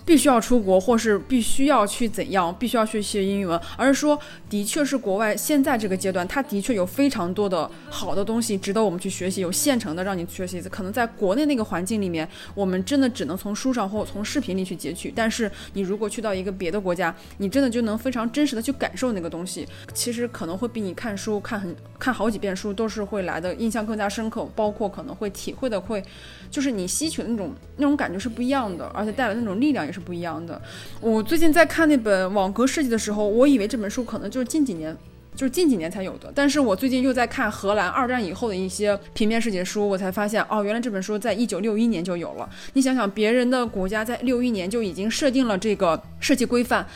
[0.07, 10.63] 必须要出国，或是必须要去怎样，必须要去学英语文，而是说，的确是国外现在这个阶段，它的确有非常多的好的东西值得我们去学习，有现成的让你学习。
[10.71, 15.13] 可能在国内那个环境里面，我们真的只能从书上或从视频里去截取。
[15.15, 19.67] 但是你如果去到一个别的国家，你真的就能非常真实的去感受那个东西。
[19.93, 26.01] 其实可能会比你看书看很看好几遍书都是会来的印象更加深刻，包括可能会体会的会。
[26.49, 30.61] 就是你吸取的那种那种感觉是不一样的，而且带来那种力量也是是不一样的。
[31.01, 34.95] 我最近在看那本网格设计的时候，我以为这本书可能就是近几年，
[35.35, 36.31] 就是近几年才有的。
[36.35, 42.47] 但是我最近又在看荷兰二战以后的一些平面设计书，我才发现哦，原来这本书在一九六一年就有了。
[42.75, 46.87] 你想想，别人的国家在六一年就已经设定了这个设计规范，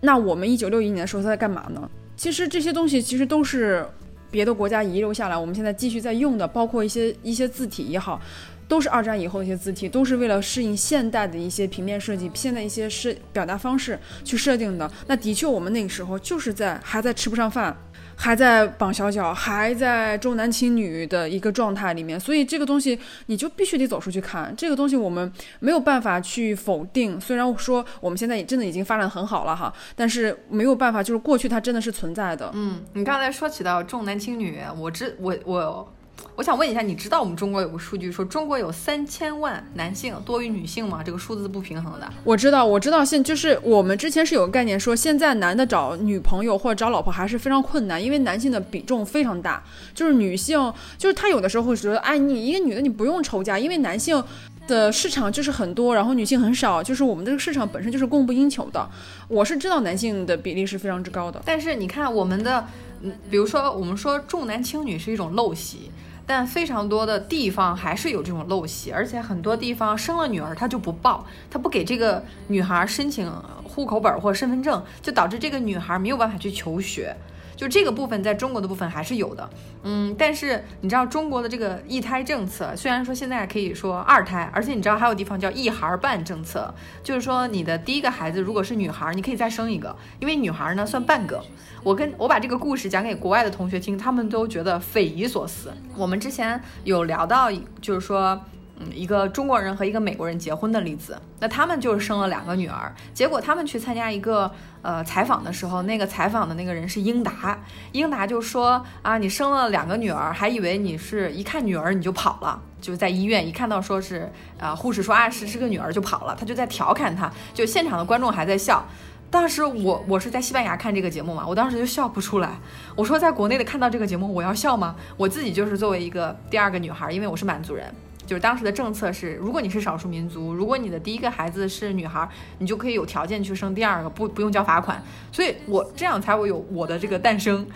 [0.00, 1.88] 那我们一九六一年的时候在干嘛呢？
[2.16, 3.86] 其实这些东西其实都是
[4.32, 8.20] 别的国家遗留下来，我们现在继续在用的，包括一些一些字体也好。
[8.68, 14.88] 都是二战以后一些字体，都是为了适应现代的一些平面设计，现在一些设表达方式去设定的。
[15.06, 17.74] 那的确，我们那个时候就是在还在吃不上饭，
[18.14, 22.20] 还在绑小脚，还在重男轻女的一个状态里面。
[22.20, 24.54] 所以这个东西你就必须得走出去看。
[24.54, 27.18] 这个东西我们没有办法去否定。
[27.18, 32.50] 虽然说我们现在真的已经发展很好了哈，但是没有办法，就是过去它真的是存在的。
[32.52, 35.94] 嗯，你刚才说起到重男轻女，我知我我。
[36.34, 41.02] 我想问一下，你知道我们中国有个数据说中国有三千万男性多于女性吗？
[41.04, 42.08] 这个数字不平衡的。
[42.22, 49.60] 我知道，我知道，现就是我们之前是有个概念说，现在男的找女朋友或者找老婆还是非常困难，因为男性的比重非常大。
[49.92, 54.22] 就是女性，就是他有的时候会觉得，哎，你一个女的你不用愁嫁，因为男性
[54.68, 58.88] 的市场就是很多，然后女性很少，就是我们这个市场本身就是供不应求的。
[59.26, 62.64] 我是知道男性的比例是非常之高的，但是你看我们的，
[63.02, 65.90] 嗯，比如说我们说重男轻女是一种陋习。
[66.28, 73.32] 但非常多的地方还是有这种陋习，而且很多地方生了女儿他就不报，他不给这个女孩申请
[73.64, 77.16] 户口本或身份证，就导致这个女孩没有办法去求学。
[77.58, 79.50] 就这个部分，在中国的部分还是有的，
[79.82, 91.42] 嗯，但是你知道中国的这个一胎政策，虽然说现在可以说二胎，而且你知道还有地方叫一孩半政策，就是说你的第一个孩子如果是女孩，你可以再生一个，因为女孩呢算半个。
[91.82, 95.72] 我跟我把这个故事讲给国外的同学听，他们都觉得匪夷所思。
[95.96, 97.50] 我们之前有聊到，
[97.80, 98.40] 就是说。
[98.80, 101.20] 嗯，一个中国人和一个美国人结婚的例子。
[101.40, 104.50] 那他们就是生了两个女儿，结果他们去参加一个
[104.82, 107.58] 呃采访的时候，那个采访的那个人是英达，
[107.92, 118.86] 英达就说啊，你生了两个女儿，还以为你是一看女儿你就跑了，就是在医院一看到说是啊护士说啊是是个女儿就跑了，他就在调侃他，就现场的观众还在笑。
[119.30, 122.58] 当时我我是在西班牙看这个节目嘛，我当时就笑不出来。
[122.96, 124.96] 我说在国内的看到这个节目，我要笑吗？
[125.18, 127.94] 我自己就是作为一个第二个女孩，因为我是满族人，
[128.28, 135.02] 就是当时的政策是，如果你是少数民族，如果你的第一个孩子是女孩，你就可以有条件去生第二个，不不用交罚款。
[135.32, 137.66] 所以我这样才会有我的这个诞生。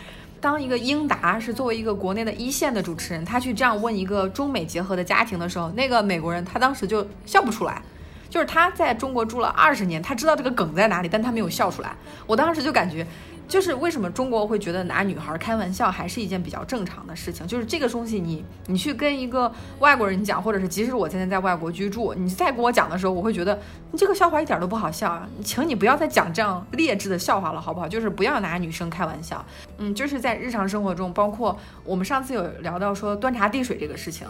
[0.43, 7.81] 当一个英达是作为一个国内的一线的主持人，他去这样问一个中美结合的家庭的时候，那个美国人他当时就笑不出来。
[8.29, 11.95] 就是他在中国住了二十年，他知道这个梗在哪里，但他没有笑出来。
[12.27, 13.07] 我当时就感觉，
[13.53, 17.47] 就是为什么中国会觉得拿女孩开玩笑还是一件比较正常的事情。
[17.47, 25.29] 就是这个东西，你你去跟一个外国人讲，或者是即使我现在在外国居住，你再跟我讲的时候，我会觉得你这个笑话一点都不好笑啊！
[25.45, 27.87] 请你不要再讲这样劣质的笑话了，好不好？
[27.87, 29.45] 就是不要拿女生开玩笑。
[29.77, 34.27] 嗯，就是在日常生活中，包括我们上次有聊到说端茶递水这个事情。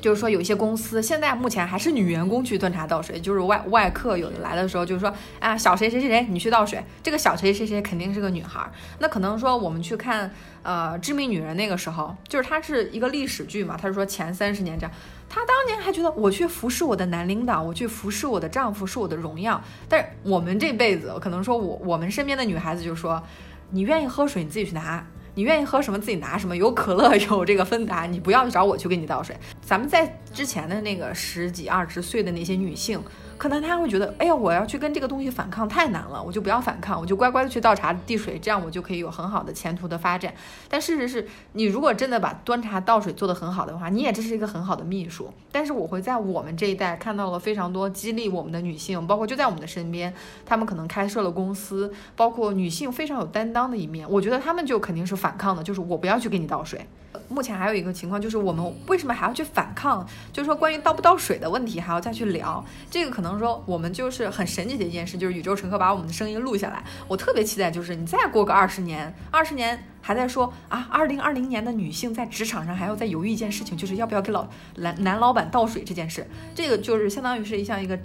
[0.00, 6.82] 就是说，有一些公司现在目前还是女员工去端茶倒水，就是外外客有的来的时候，就是说，啊，小谁谁谁谁，你去倒水。
[7.02, 8.60] 这个小谁谁谁肯定是个女孩。
[8.98, 10.30] 那可能说，我们去看，
[10.62, 13.76] 呃，《致命女人》那个时候，就是它是一个历史剧嘛。
[13.80, 14.92] 他是说前三十年这样，
[15.28, 19.62] 她当年还觉得我去服侍我的男领导，我去服侍我的丈夫是我的荣耀。
[19.88, 23.22] 但是我们这辈子，可能说我我们身边的女孩子就说，
[23.70, 25.06] 你愿意喝水，你自己去拿。
[25.34, 29.36] 你愿意喝什么自己拿什么，有可乐 有这个芬达，你不要找我去给你倒水。
[29.60, 33.00] 咱们在之前的那个十几二十岁的那些女性。
[33.40, 40.34] 可能他会觉得，哎呀，我要去跟这个东西反抗太难了，我就不要反抗，我就乖乖的去倒茶递水，这样我就可以有很好的前途的发展。
[40.68, 45.32] 但事实是，你如果真的把端茶倒水做得很好的话，你也这是一个很好的秘书。
[45.50, 50.12] 但是我会在我们这一代看到了非常多激励我们的女性，包括就在我们的身边，
[50.44, 56.86] 她们可能开设了公司，包括女性非常有担当的一面，我觉得她们就肯定是反抗的，就是我不要去给你倒水。
[57.28, 60.06] 目前还有一个情况，就是我们为什么还要去反抗？
[60.32, 62.64] 就是说关于倒不倒水的问题，还要再去聊。
[62.90, 66.84] 这个可能说我们就是很神奇的一件事，就是宇宙乘客把我们的声音录下来。
[67.08, 76.26] 我特别期待，就是你再过个二十年，二十年还在说啊，二零二零年的女性在职场上还要再犹豫一件事情，就是要不要给老男男老板倒水这件事。
[76.54, 77.98] 这个就是相当于是一项一个。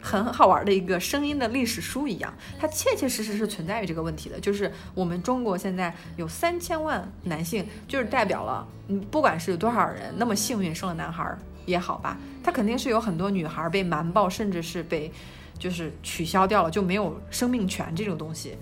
[0.00, 4.40] 很好玩的一个声音的历史书一样，它切切实实是存在于这个问题的。
[4.40, 11.36] 就是我们中国现在有三千万男性，就是代表了，嗯，不管是有多少人那么幸运生了男孩
[11.66, 15.12] 也好吧，他肯定是有很多女孩被瞒报，甚至是被
[15.58, 18.56] 就是取消掉了，就没有生命权这种东西。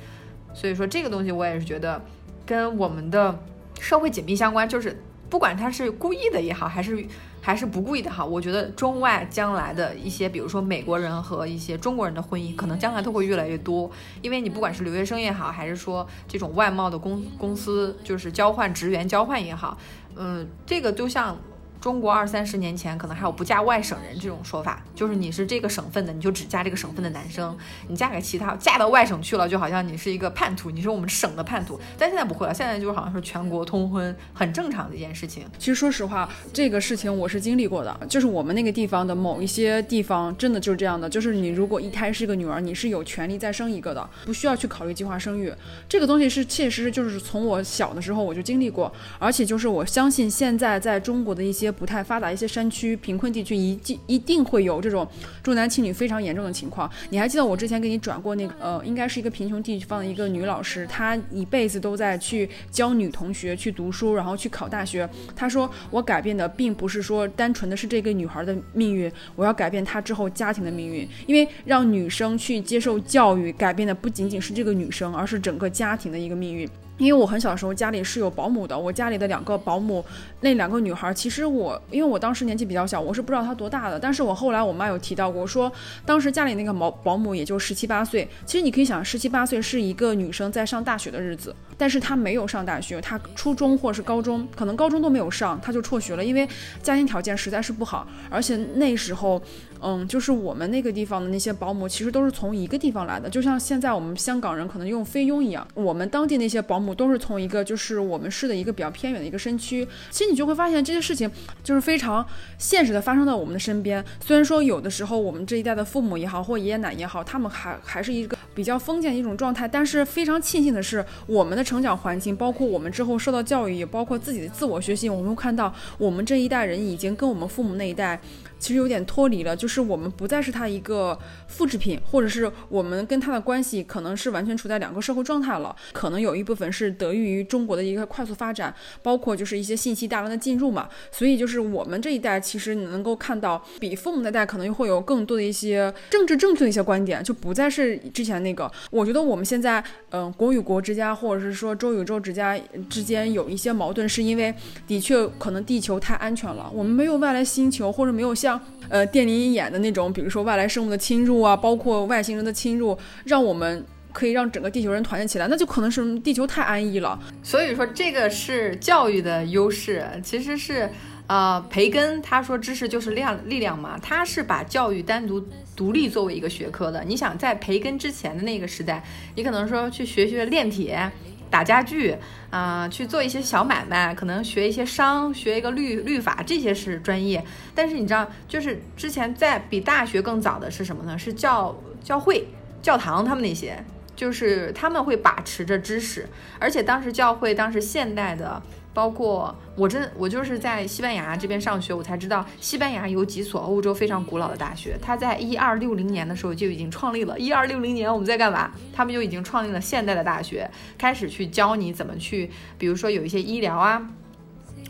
[0.52, 2.02] 所以说这个东西我也是觉得
[2.44, 3.38] 跟我们的
[3.78, 5.00] 社会紧密相关，就是
[5.30, 7.06] 不管他是故意的也好，还是。
[7.40, 19.78] 还是不故意的哈，我觉得中外将来的一些，比如说美国人和一些中国人的婚姻，可能将来都会越来越多，因为你不管是留学生也好，还是说这种外贸的公公司，就是交换职员交换也好，
[20.16, 21.38] 嗯，这个就像。
[21.80, 27.56] 中国二三十年前可能还有不嫁外省人这种说法，就是你是这个省份的，你就只嫁这个省份的男生，
[27.86, 31.78] 你嫁给其他嫁到外省去了，就好像你是一个叛徒，你是我们省的叛徒。
[31.96, 35.44] 但现在不会了，现在就好像是全国通婚，很正常的一件事情。
[35.56, 45.52] 其实说实话，这个事情我是经历过的，就是我们那个地方的某一些地方真的就是这样的，就是你如果一胎是个女儿，你是有权利再生一个的，不需要去考虑计划生育。
[45.88, 51.67] 这个东西是切实实就是从我小的时候我就经历过，而且就是我相信现在在中国的一些。
[51.70, 55.06] 不太发达一些山区、贫困地区，一定一定会有这种
[55.42, 56.90] 重男轻女非常严重的情况。
[57.10, 65.08] 你还记得我之前给你转过那个呃，应该是一个贫穷地方的一个女老师，她一辈子都在去教女同学去读书，然后去考大学。
[65.34, 71.08] 她说我改变的并不是说单纯的是这个女孩的命运，我要改变她之后家庭的命运。
[71.26, 76.68] 因为让女生去接受教育，改变的不仅仅是这个女生，而是整个家庭的一个命运。
[76.98, 80.04] 因为我很小的时候家里是有保姆的，我家里的两个保姆，
[80.40, 83.98] 那两个女孩，其实我因为我当时年纪比较小，我是不知道她多大的。
[83.98, 85.72] 但是我后来我妈有提到过，说
[86.04, 88.28] 当时家里那个保保姆也就十七八岁。
[88.44, 96.48] 其实你可以想，十七八岁是一个女生在上大学的日子，但是她没有上大学，她初中或是高中，可能高中都没有上，她就辍学了，因为
[96.82, 99.40] 家庭条件实在是不好，而且那时候。
[99.80, 105.66] 嗯，就是我们那个地方的那些保姆，其实都是从一个地方来的，就像现在我们香港人可能用菲佣一样。
[105.74, 109.86] 我们当地那些保姆都是从一个就是我们市的一个比较偏远的一个山区。
[110.10, 111.30] 其实你就会发现这些事情
[111.62, 112.26] 就是非常
[112.58, 114.04] 现实的发生在我们的身边。
[114.20, 128.20] 虽然说有的时候我们这一代的父母也好，或爷爷奶奶也好，他们还还是一个比较封建的一种状态，但是非常庆幸的是，我们的成长环境，包括我们之后受到教育，也包括自己的自我学习，我们会看到我们这一代人已经跟我们父母那一代。
[128.58, 135.74] 其实有点脱离了，就是我们不再是他一个复制品，或者是我们跟他的关系可能是完全处在两个社会状态了。
[135.92, 140.88] 可能有一部分是得益于中国的一个快速发展，包括就是一些信息大量的进入嘛。
[141.12, 148.68] 所以就是我们这一代其实能够看到，比父母那代可能又会有更多的一些政治正确的一些观点，就不再是之前那个。
[148.90, 154.52] 我觉得我们现在嗯国与国之间，或者是说州与州之间之间有一些矛盾，是因为
[154.86, 158.47] 的确可能地球太安全了，我们没有外来星球，或者没有像。
[158.48, 167.18] 像呃电影演的那种，比如说外来生物的侵入啊，包括外星人的侵入，让我们可以让整个地球人团结起来，那就可能是地球太安逸了。
[167.42, 170.88] 所以说这个是教育的优势，其实是
[171.26, 175.46] 呃培根他说知识就是量力量嘛，他是把教育单独
[175.76, 177.04] 独立作为一个学科的。
[177.04, 179.04] 你想在培根之前的那个时代，
[179.36, 181.10] 你可能说去学学炼铁。
[181.50, 182.16] 打家具
[182.50, 187.44] 啊，去做一些小买卖，可能学一些商，学一个律律法，这些是专业。
[187.74, 191.18] 但是你知道，就是之前在比大学更早的是什么呢？
[191.18, 192.48] 是教教会、
[192.82, 193.84] 教堂，他们那些，
[194.14, 196.28] 就是他们会把持着知识，
[196.58, 198.62] 而且当时教会，当时现代的。
[198.98, 204.98] 包括我真我就是在西班牙这边上学，我才知道西班牙有几所欧洲非常古老的大学。
[205.00, 207.38] 它在一二六零年的时候就已经创立了。
[207.38, 208.72] 一二六零年我们在干嘛？
[208.92, 210.68] 他们就已经创立了现代的大学，
[210.98, 214.04] 开始去教你怎么去，比如说有一些医疗啊，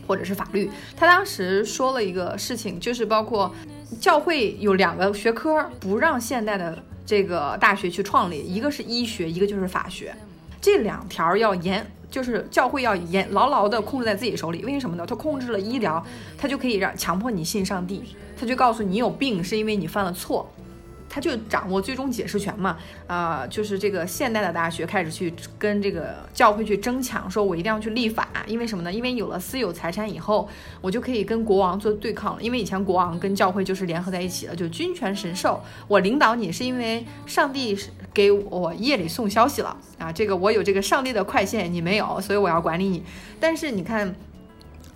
[0.07, 0.67] 或者是法律。
[0.97, 3.53] 他当时说了一个事情，就是包括
[4.01, 10.15] 教会有两个学科不让现代的这个大学去创立，一个是医学，一个就是法学，
[10.69, 11.85] 这两条要严。
[12.11, 15.05] 就是教会要严牢牢地控制在自己手里，为什么呢？
[15.05, 16.03] 他控制了医疗，
[16.39, 18.03] 他就可以让强迫你信上帝，
[18.35, 20.51] 他就告诉你有病是因为你犯了错。
[21.11, 28.93] 他就掌握最终解释权嘛，啊，就是这个现代的大学开始去跟这个教会去争抢，说我一定要去立法，因为什么呢？
[28.93, 30.47] 因为有了私有财产以后，
[30.81, 32.41] 我就可以跟国王做对抗了。
[32.43, 37.75] 因为以前国王跟教会就是联合在一起了，就君权神授，我领导你是因为上帝
[38.13, 43.03] 给我夜里送消息了啊，这个我有这个上帝的快线，你没有，所以我要管理你。
[43.39, 44.15] 但是你看。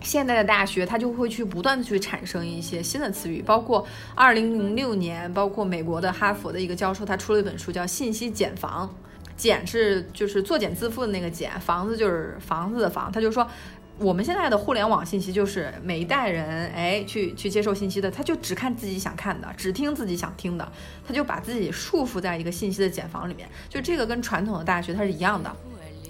[0.00, 8.86] 现在的大学，它就会去不断的去产生一些新的词语，包括二零零六年，包括美国的哈佛的一个教授，他出了一本书叫《信息茧房》，
[9.34, 13.10] 茧是就是作茧自缚的那个茧，房子就是房子的房。
[13.10, 13.48] 他就说，
[13.98, 20.72] 我们现在的互联网信息就是每一代人哎去去接受信息的，他就只看自己想看的，只听自己想听的，
[21.06, 23.48] 他就把自己束缚在一个信息的茧房里面。
[23.68, 25.54] 就这个跟传统的大学它是一样的，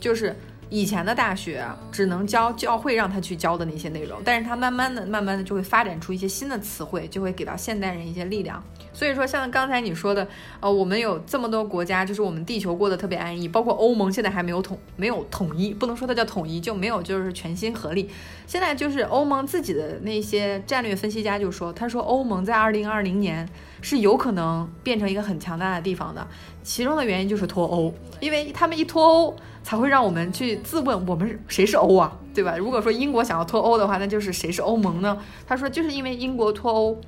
[0.00, 0.34] 就是。
[0.70, 8.62] 以前的大学只能教教会让他去教的那些内容，但是他慢慢的、慢慢的就会发展出一些新的词汇，就会给到现代人一些力量。
[8.92, 10.26] 所以说，像刚才你说的，
[10.60, 18.08] 呃，我们有这么多国家，就是我们地球过得特别安逸，包括欧盟现在还没有统没有统一，不能说它叫统一，就没有就是全心合力。
[18.46, 23.48] 现在就是欧盟自己的那些战略分析家就说，他说欧盟在二零二零年
[23.80, 26.26] 是有可能变成一个很强大的地方的，
[26.62, 29.36] 其中的原因就是脱欧，因为他们一脱欧。
[29.64, 32.54] 才会让我们去自问，我们谁是欧啊，对吧？
[32.56, 35.18] 如果说英国想要脱欧的话，那就是谁是欧盟呢？
[35.46, 36.98] 他说，就是因为英国脱欧，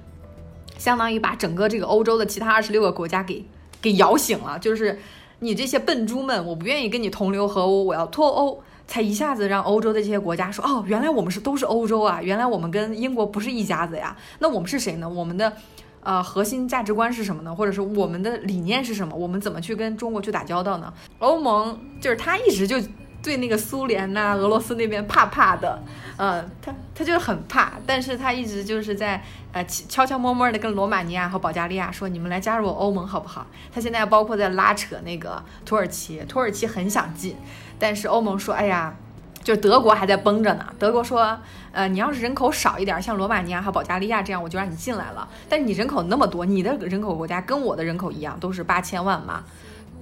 [0.78, 3.44] 相当于把整个这个欧洲的其他二十六个国家给
[3.82, 4.58] 给摇醒了。
[4.58, 4.98] 就是
[5.40, 14.16] 你这些笨猪们，我不愿意跟你同流合污，我要脱欧，才一下子让欧洲的这些国家说，哦，原来我们是都是欧洲啊，原来我们跟英国不是一家子呀。
[14.38, 15.06] 那我们是谁呢？
[15.06, 15.52] 我们的。
[16.06, 17.52] 呃，核心价值观是什么呢？
[17.52, 19.16] 或者是我们的理念是什么？
[19.16, 20.94] 我们怎么去跟中国去打交道呢？
[21.18, 22.76] 欧盟就是他一直就
[23.20, 25.82] 对那个苏联呐、俄罗斯那边怕怕的，
[26.16, 33.44] 呃，他他就是很怕，但是他一直就是在呃悄悄摸摸的跟罗马尼亚和保加利亚说，你们来加入我欧盟好不好？
[33.74, 37.34] 他现在包括在拉扯那个土耳其，土耳其很想进，
[37.80, 38.94] 但是欧盟说，哎呀。
[39.46, 40.66] 就德国还在绷着呢。
[40.76, 41.38] 德国说，
[41.70, 45.28] 呃，你要是人口少一点，像罗马尼亚和保加利亚这样，我就让你进来了。
[45.48, 49.44] 但是你人口那么多，你的人口国家跟我的人口一样，都是八千万嘛。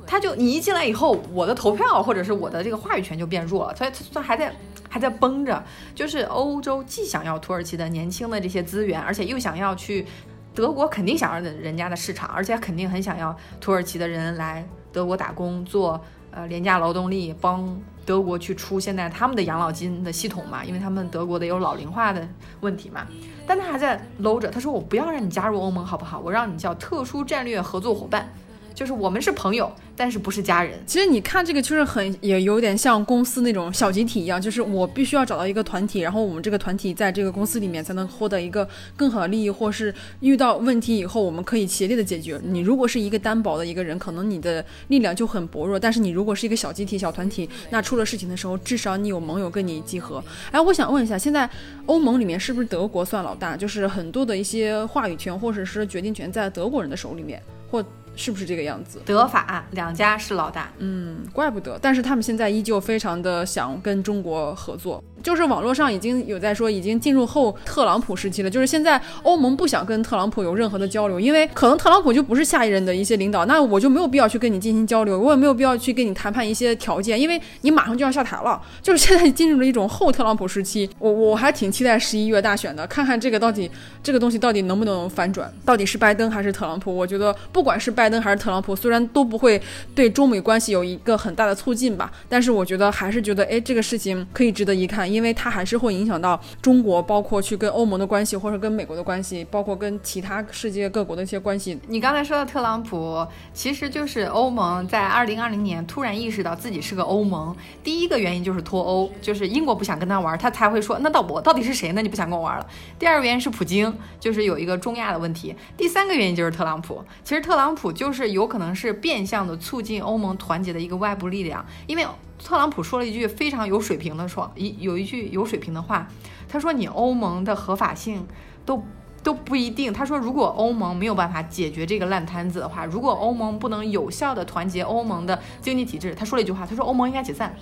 [0.06, 3.76] 他就你一进来以后，我的投票或者是我的这个话语权就变弱了。
[3.76, 4.50] 所以他还在
[4.88, 5.62] 还在绷着。
[5.94, 10.06] 就是欧洲既想要土耳其的年轻的这些资源，而且又想要去
[10.54, 17.78] 德国，肯定想要人家的市场，而且肯定很想要土耳其的人来德国打工做呃廉价劳动力，帮。
[18.06, 22.26] 德国去出现在他们的养老金的系统嘛，因为他们德国的有老龄化的
[22.60, 23.06] 问题嘛，
[23.46, 26.20] 但他还在搂着，他说我不要让你加入欧盟好不好？
[26.20, 28.32] 我让你叫特殊战略合作伙伴，
[28.74, 30.78] 就是我们是朋友，但是不是家人。
[30.84, 42.40] 其实你看这个就是很也有点像公司那种小集体一样，就是我必须要找到一个团体，然后我们这个团体在这个公司里面才能获得一个更好的利益，或是遇到问题以后我们可以协力的解决。
[42.42, 50.22] 你如果是一个单薄的一个人，可能你的力量就很薄弱；但是你如果是一个小集体、小团体，那出了事情的时候，至少你有盟友跟你集合。
[50.50, 51.48] 哎，我想问一下，现在
[51.86, 53.56] 欧盟里面是不是德国算老大？
[53.56, 57.84] 就是很多的一些话语权或者是决定权在德国人的手里面，或。
[58.16, 59.00] 是不是这个样子？
[59.04, 61.78] 德法两家是老大，嗯，怪不得。
[61.80, 68.48] 但是他们现在依旧非常的想跟中国合作，就是网络上已经有在说，已经进入后特朗普时期了。
[68.48, 78.62] 就是现在欧盟不想跟特朗普有任何的交流，因为可能特朗普就不是下一任的一些领导，那我就没有必要去跟你进行交流，我也没有必要去跟你谈判一些条件，因为你马上就要下台了。
[78.80, 83.68] 就是现在进入了一种后特朗普时期，我我还挺期待 十一月大选的，看看这个到底
[84.02, 86.94] 这个东西到底能不能反转，到底是拜登还是特朗普？
[86.94, 88.03] 我觉得不管是拜。
[88.04, 89.58] 拜登还是特朗普，虽然都不会
[89.94, 101.80] 对中美关系有一个很大的促进吧，但是我觉得还是觉得，哎，这个事情可以值得一看，因为它还是会影响到中国，包括去跟欧盟的关系，或者跟美国的关系，包括跟其他世界各国的一些关系。
[101.88, 112.02] 你刚才说的特朗普，其实就是欧盟在二零二零年突然意识到自己是个欧盟，第一个原因就是脱欧，就是英国不想跟他玩，他才会说，那到我到底是谁呢？
[112.02, 112.66] 你不想跟我玩了。
[112.98, 113.90] 第二个原因是普京，
[114.20, 115.56] 就是有一个中亚的问题。
[115.78, 117.93] 第三个原因就是特朗普，其实特朗普。
[117.94, 122.04] 就是有可能是变相的促进欧盟团结的一个外部力量，因为
[122.42, 126.06] 特朗普说了一句非常有水平的说，一有一句有水平的话，
[126.48, 128.26] 他说你欧盟的合法性
[128.66, 128.84] 都
[129.22, 129.92] 都不一定。
[129.92, 137.54] 他说如果欧盟没有办法解决这个烂摊子的话，如果欧盟不能有效的团结欧盟的经济体制，他说了一句话，他说欧盟应该解散。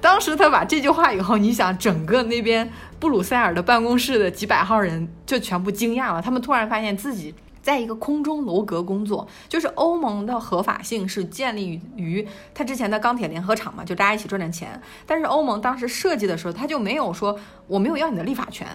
[0.00, 7.34] 当时他把这句话以后，你想整个那边布鲁塞尔的办公室的几百号人就全部惊讶了，他们突然发现自己。
[7.62, 14.82] 在一个空中楼阁工作，就是欧盟的合法性是建立于他之前的钢铁联合厂嘛，就大家一起赚赚钱。
[15.06, 17.38] 但是欧盟当时设计的时候，他就没有说
[17.68, 18.66] 我没有要你的立法权，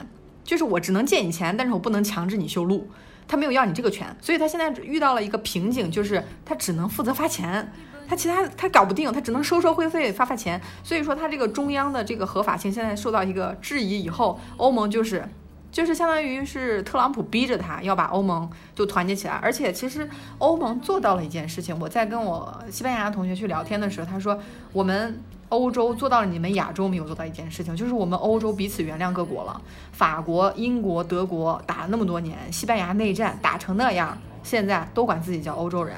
[0.44, 2.90] 就是我只能借你钱，但是我不能强制你修路，
[3.28, 4.16] 他没有要你这个权。
[4.22, 7.74] 所以他现在遇到了一个瓶颈，就是他只能负责发钱，
[8.08, 10.62] 他其他他搞不定，他只能收收会费发发钱。
[10.82, 15.28] 所以说他这个中央的这个合法性现在受到一个质疑以后，欧盟就是。
[15.72, 20.10] 就是相当于是特朗普逼着他要把欧盟就团结起来，而且其实
[20.40, 21.78] 欧盟做到了一件事情。
[21.80, 24.40] 我在跟我西班牙同学去聊天的时候，他说
[24.74, 29.62] 我们欧洲做到了你们亚洲没有做到一件事情，就是我们欧洲彼此原谅各国了。
[29.92, 35.96] 法国、英国、德国打了那么多年，西班牙内战打成那样，现在都管自己叫欧洲人。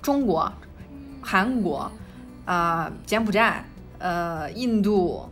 [0.00, 0.52] 中国、
[1.20, 1.90] 韩国、
[2.44, 3.64] 啊柬埔寨、
[3.98, 5.28] 呃印度。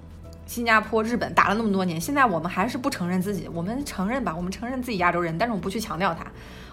[0.47, 3.49] 新加坡、日本打了那么多年，现在我们还是不承认自己。
[3.53, 6.25] 我们承认吧，我们承认自己亚洲人，但是我不去强调它。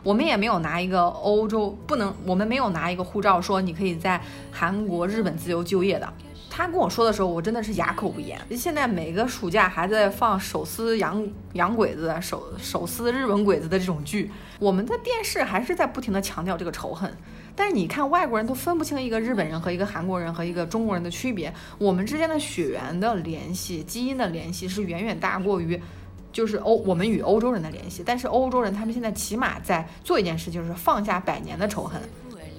[0.03, 4.21] 我们也没有拿一个欧洲不能，我们没有拿一个护照说你可以在
[4.51, 6.13] 韩国、日本自由就业的。
[6.49, 8.39] 他跟我说的时候，我真的是哑口无言。
[8.51, 17.11] 现在每个暑假还在放手撕洋洋鬼子、手手撕日本鬼子的这种剧，我们的电视还是在不停的强调这个仇恨。
[17.55, 21.53] 但是你看，外国人都分不清一个日本人和一个韩国人和一个中国人的区别。
[21.77, 25.79] 我们之间的血缘的联系、基因的联系是远远大过于，
[26.31, 28.01] 就是欧我们与欧洲人的联系。
[28.05, 32.01] 但是欧洲人他们现在起码在做一件事，就是放下百年的仇恨。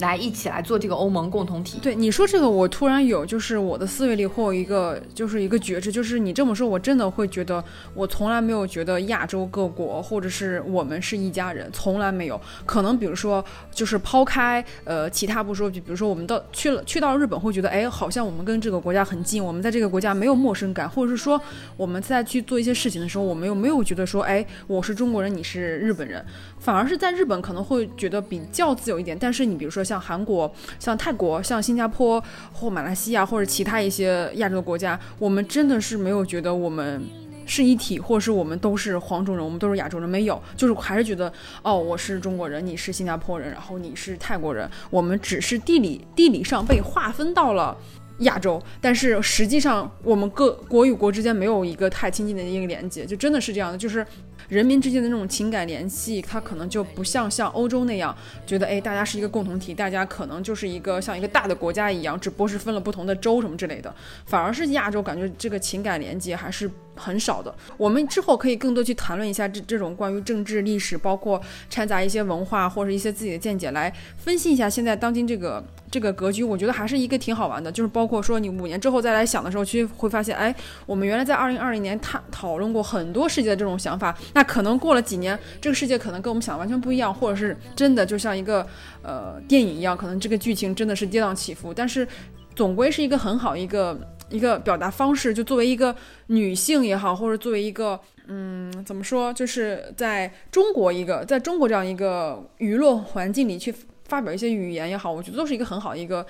[0.00, 1.78] 来一起来做这个欧盟共同体。
[1.80, 7.62] 对你说这个，我突然有就是我的思维里会有一个就是一个觉知，就是你这么说，我真的会觉得
[7.94, 12.40] 我从来没有觉得亚洲各国或者是我们是一家人，从来没有。
[12.66, 21.40] 可能比如说就是抛开呃其他不说，就比如说我们到去了去到日本会觉得哎，好像我们跟这个国家很近，我们在这个国家没有陌生感，或者是说
[21.76, 26.24] 我们在去做一些事情的时候，我们又没有觉得说哎我是中国人，你是日本人，
[26.58, 29.16] 反而是在日本可能会觉得比较自由一点。
[29.16, 29.83] 但是你比如说。
[29.84, 32.22] 像韩国、像泰国、像新加坡
[32.52, 37.02] 或马来西亚或者其他一些亚洲国家，我们真的是没有觉得我们
[37.46, 41.30] 是一体，或是我们都是黄种人，我们都是亚洲人，没有，就是还是觉得
[41.62, 47.76] 哦，我是中国人，你是新加坡人，然后你是泰国人，我们只是地理地理上被划分到了
[48.20, 54.04] 亚洲，但是实际上我们各国与国之间没有一个太亲近的一个连接，就真的是这样的，就是。
[54.48, 58.16] 人民之间的那种情感联系，它可能就不像像欧洲那样，
[58.46, 63.94] 觉得哎，大家是一个共同体，大家可能就是一个像一个大的国家一样，只不过是分了不同的州什么之类的。
[64.26, 67.54] 反而是亚洲，感觉这个情感连接还是很少的。
[67.76, 75.64] 我们之后可以更多去谈论一下这这种关于政治历史，包括掺杂一些文化或者一些自己的见解，来分析一下现在当今这个。
[75.94, 80.52] 这个格局，我觉得还是一个挺好玩的，就是包括说你五年之后再来想的时候，其实会发现，哎，
[80.86, 88.66] 我们原来在二零二零年探讨论过很多世界的这种想法，那可能过了几年，这个世界可能跟我们想的完全不一样，或者是真的就像一个
[89.02, 92.08] 呃电影一样，可能这个剧情真的是跌宕起伏，但是
[92.56, 93.96] 总归是一个很好一个
[94.30, 95.32] 一个表达方式。
[95.32, 95.94] 就作为一个
[96.26, 103.72] 女性也好，或者作为一个嗯怎么说，就是在中国一个在中国这样一个娱乐环境里去
[104.14, 106.24] 发表一些语言也好，我觉得都是一个很好的一个。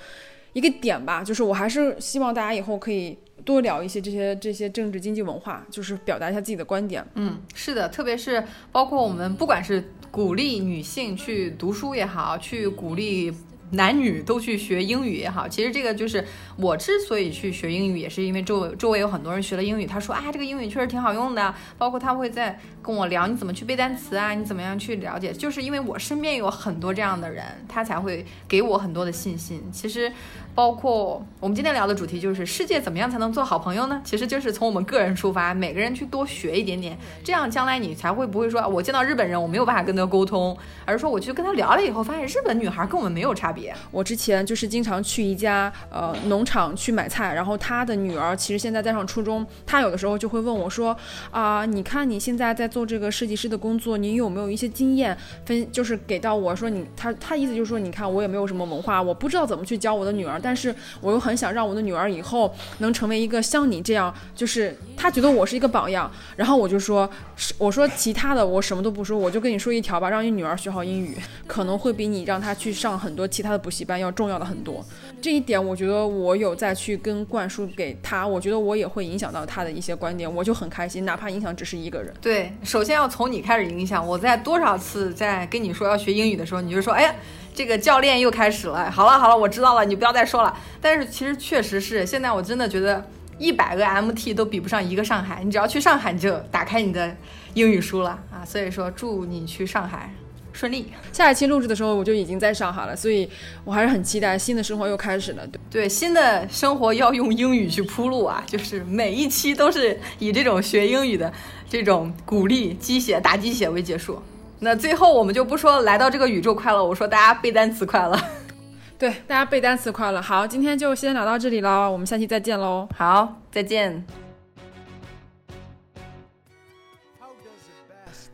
[0.53, 7.05] 一个点吧，就是我还是希望大家以后可以多聊一些这些这些政治经济文化，就是表达一下自己的观点。
[7.15, 13.33] 嗯，是的，特别是包括我们不管是鼓励女性去读书也好，去鼓励。
[13.71, 16.23] 男女都去学英语也好，其实这个就是
[16.55, 29.61] 我之所以去学英语，也是因为周周围有很多人学了英语，他说啊，这个英语确实挺好用的，包括他会在跟我聊你怎么去背单词啊，你怎么样去了解，就是因为我身边有很多这样的人，他才会给我很多的信心。
[29.71, 30.11] 其实，
[30.55, 34.01] 包括我们今天聊的主题就是世界怎么样才能做好朋友呢？
[34.05, 43.75] 其实就是从我们个人出发，每个人去多学一点点，这样将来你才会不会说我见到日本人我没有办法跟他沟通，而是说我去跟他聊了以后，发现日本女孩跟我们没有差别。
[43.91, 50.95] 我之前就是经常去一家呃农场去买菜，然后他的女儿其实现在在上初中，他有的时候就会问我说
[51.31, 67.09] 啊，你看你现在在做这个设计师的工作，你有没有一些经验分，就是给到我说你他他意思就是说，你看我也没有什么文化，我不知道怎么去教我的女儿，但是我又很想让我的女儿以后能成为一个像你这样，就是他觉得我是一个榜样，然后我就说，
[67.57, 71.17] 我说其他的我什么都不说，我就跟你说一条吧，让你女儿学好英语，
[71.47, 73.83] 可能会比你让她去上很多其他的补习。
[73.85, 74.83] 班要重要的很多，
[75.21, 82.13] 这一点我觉得我有再去跟灌输给她，我觉得我也会影响到她的一些观点，我就很开心，哪怕影响只是一个人。
[82.19, 84.05] 对，首先要从你开始影响。
[84.05, 87.15] 我在多少次在跟你说要学英语的时候，你就说，哎呀，
[87.55, 88.91] 这个教练又开始了。
[88.91, 90.55] 好了好了，我知道了，你不要再说了。
[90.81, 93.03] 但是其实确实是，现在我真的觉得
[93.39, 95.41] 一百个 MT 都比不上一个上海。
[95.43, 97.15] 你只要去上海，你就打开你的
[97.53, 98.43] 英语书了啊。
[98.45, 100.13] 所以说，祝你去上海。
[100.51, 100.87] 顺利。
[101.11, 103.29] 下一期录制的时候，我就已经在上海了，所以
[103.65, 105.45] 我还是很期待新的生活又开始了。
[105.47, 111.29] 对对，新的生活要用英语去铺路啊，就是每一期都是以这种学英语的
[111.69, 114.23] 这种鼓励、鸡血打鸡血为结束。
[114.65, 118.19] 那最后我们就不说来到这个宇宙快乐，我说大家背单词快乐。
[118.97, 120.19] 对，大家背单词快乐。
[120.19, 122.87] 好，今天就先聊到这里了，我们下期再见喽。
[122.97, 124.24] 好，再见。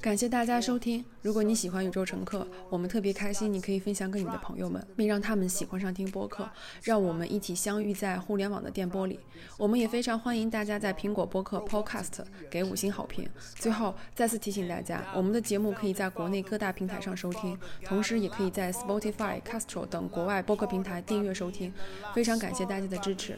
[0.01, 1.05] 感谢大家收听。
[1.21, 6.49] 如果你喜欢宇宙乘客，我们特别开心，你可以分享给你的朋友们，并让他们喜欢上听播客，
[6.81, 9.19] 让我们一起相遇在互联网的电波里。
[9.59, 13.29] 我们也非常欢迎大家在苹果播客 Podcast 给五星好评。
[13.53, 21.71] 最后再次提醒大家，我们的节目可以在国内各大平台上收听，同时也可以在 Spotify、Castro 等国外播客平台订阅收听。
[22.15, 23.37] 非常感谢大家的支持。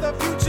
[0.00, 0.45] the future,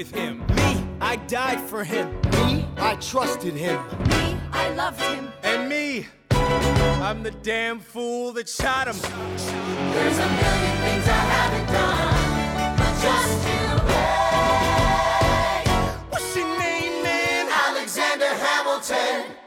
[0.00, 0.38] with him.
[0.56, 2.08] Me, I died for him.
[2.32, 3.78] Me, I trusted him.
[4.08, 5.30] Me, I loved him.
[5.42, 8.96] And me, I'm the damn fool that shot him.
[8.96, 15.68] There's a million things I haven't done, but just you wait.
[16.08, 17.48] What's your name, man?
[17.68, 19.39] Alexander Hamilton.